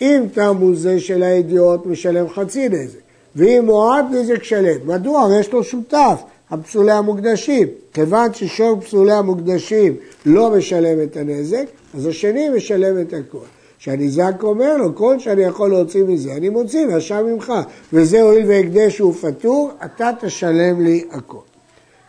אם 0.00 0.22
תמו 0.32 0.74
זה 0.74 1.00
של 1.00 1.22
האדיוט 1.22 1.86
משלם 1.86 2.28
חצי 2.28 2.68
נזק. 2.68 3.07
ואם 3.38 3.62
מועד 3.66 4.04
נזק 4.10 4.42
שלם. 4.42 4.78
מדוע? 4.84 5.28
יש 5.40 5.52
לו 5.52 5.64
שותף, 5.64 6.22
הפסולי 6.50 6.92
המוקדשים. 6.92 7.68
כיוון 7.92 8.34
ששור 8.34 8.80
פסולי 8.80 9.12
המוקדשים 9.12 9.96
לא 10.26 10.50
משלם 10.50 11.02
את 11.02 11.16
הנזק, 11.16 11.64
אז 11.94 12.06
השני 12.06 12.48
משלם 12.48 13.00
את 13.00 13.14
הכל. 13.14 13.44
שהניזק 13.78 14.42
אומר 14.42 14.76
לו, 14.76 14.94
כל 14.94 15.18
שאני 15.18 15.42
יכול 15.42 15.70
להוציא 15.70 16.04
מזה, 16.04 16.32
אני 16.32 16.48
מוציא 16.48 16.86
והשם 16.86 17.26
ממך. 17.26 17.52
וזה 17.92 18.20
הואיל 18.20 18.46
והקדש 18.48 18.98
הוא 18.98 19.14
פטור, 19.14 19.70
אתה 19.84 20.10
תשלם 20.20 20.80
לי 20.80 21.04
הכל. 21.10 21.38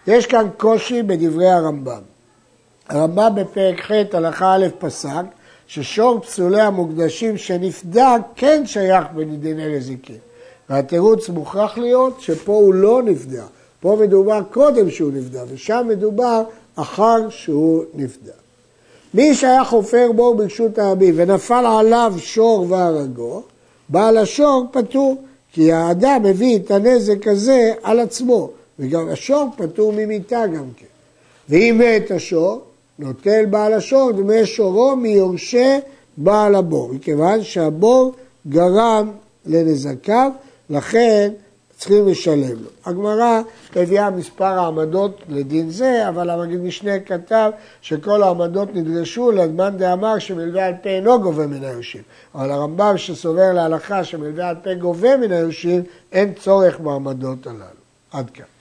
יש 0.07 0.25
כאן 0.25 0.47
קושי 0.57 1.03
בדברי 1.03 1.49
הרמב"ם. 1.49 2.01
הרמב"ם 2.89 3.31
בפרק 3.35 3.81
ח' 3.81 3.91
הלכה 4.13 4.55
א' 4.55 4.67
פסק 4.79 5.25
ששור 5.67 6.19
פסולי 6.19 6.61
המוקדשים 6.61 7.37
שנפדה 7.37 8.15
כן 8.35 8.65
שייך 8.65 9.05
בדיני 9.15 9.77
נזיקין. 9.77 10.28
והתירוץ 10.69 11.29
מוכרח 11.29 11.77
להיות 11.77 12.21
שפה 12.21 12.51
הוא 12.53 12.73
לא 12.73 13.03
נפדה. 13.03 13.43
פה 13.81 13.97
מדובר 14.01 14.41
קודם 14.51 14.89
שהוא 14.89 15.11
נפדה, 15.13 15.43
ושם 15.49 15.85
מדובר 15.89 16.43
אחר 16.75 17.29
שהוא 17.29 17.83
נפדה. 17.93 18.31
מי 19.13 19.35
שהיה 19.35 19.63
חופר 19.63 20.11
בור 20.15 20.35
ברשות 20.35 20.79
הרבים 20.79 21.13
ונפל 21.17 21.65
עליו 21.65 22.13
שור 22.17 22.65
והרגו, 22.69 23.41
בעל 23.89 24.17
השור 24.17 24.65
פטור, 24.71 25.15
כי 25.53 25.71
האדם 25.71 26.23
מביא 26.23 26.57
את 26.57 26.71
הנזק 26.71 27.27
הזה 27.27 27.73
על 27.83 27.99
עצמו, 27.99 28.49
וגם 28.79 29.09
השור 29.09 29.47
פטור 29.57 29.93
ממיתה 29.95 30.47
גם 30.47 30.65
כן. 30.77 30.85
ואם 31.49 31.81
מת 31.83 32.11
השור, 32.11 32.61
נוטל 32.99 33.45
בעל 33.45 33.73
השור 33.73 34.11
דמי 34.11 34.45
שורו 34.45 34.95
מיורשי 34.95 35.79
בעל 36.17 36.55
הבור, 36.55 36.89
מכיוון 36.93 37.43
שהבור 37.43 38.13
גרם 38.47 39.11
לנזקיו, 39.45 40.31
לכן 40.69 41.31
צריכים 41.77 42.07
לשלם 42.07 42.63
לו. 42.63 42.69
הגמרא 42.85 43.41
מביאה 43.75 44.09
מספר 44.09 44.45
העמדות 44.45 45.21
לדין 45.29 45.69
זה, 45.69 46.09
אבל 46.09 46.29
המגיד 46.29 46.59
משנה 46.59 46.99
כתב 46.99 47.51
שכל 47.81 48.23
העמדות 48.23 48.75
נדרשו 48.75 49.31
לזמן 49.31 49.77
דאמר 49.77 50.19
שמלווה 50.19 50.65
על 50.65 50.73
פה 50.83 50.89
אינו 50.89 51.21
גובה 51.21 51.47
מן 51.47 51.63
היורשים. 51.63 52.01
אבל 52.35 52.51
הרמב"ם 52.51 52.97
שסובר 52.97 53.53
להלכה 53.53 54.03
שמלווה 54.03 54.49
על 54.49 54.55
פה 54.63 54.73
גובה 54.73 55.17
מן 55.17 55.31
היורשים, 55.31 55.83
אין 56.11 56.33
צורך 56.33 56.79
בעמדות 56.79 57.47
הללו. 57.47 57.63
עד 58.11 58.29
כאן. 58.29 58.58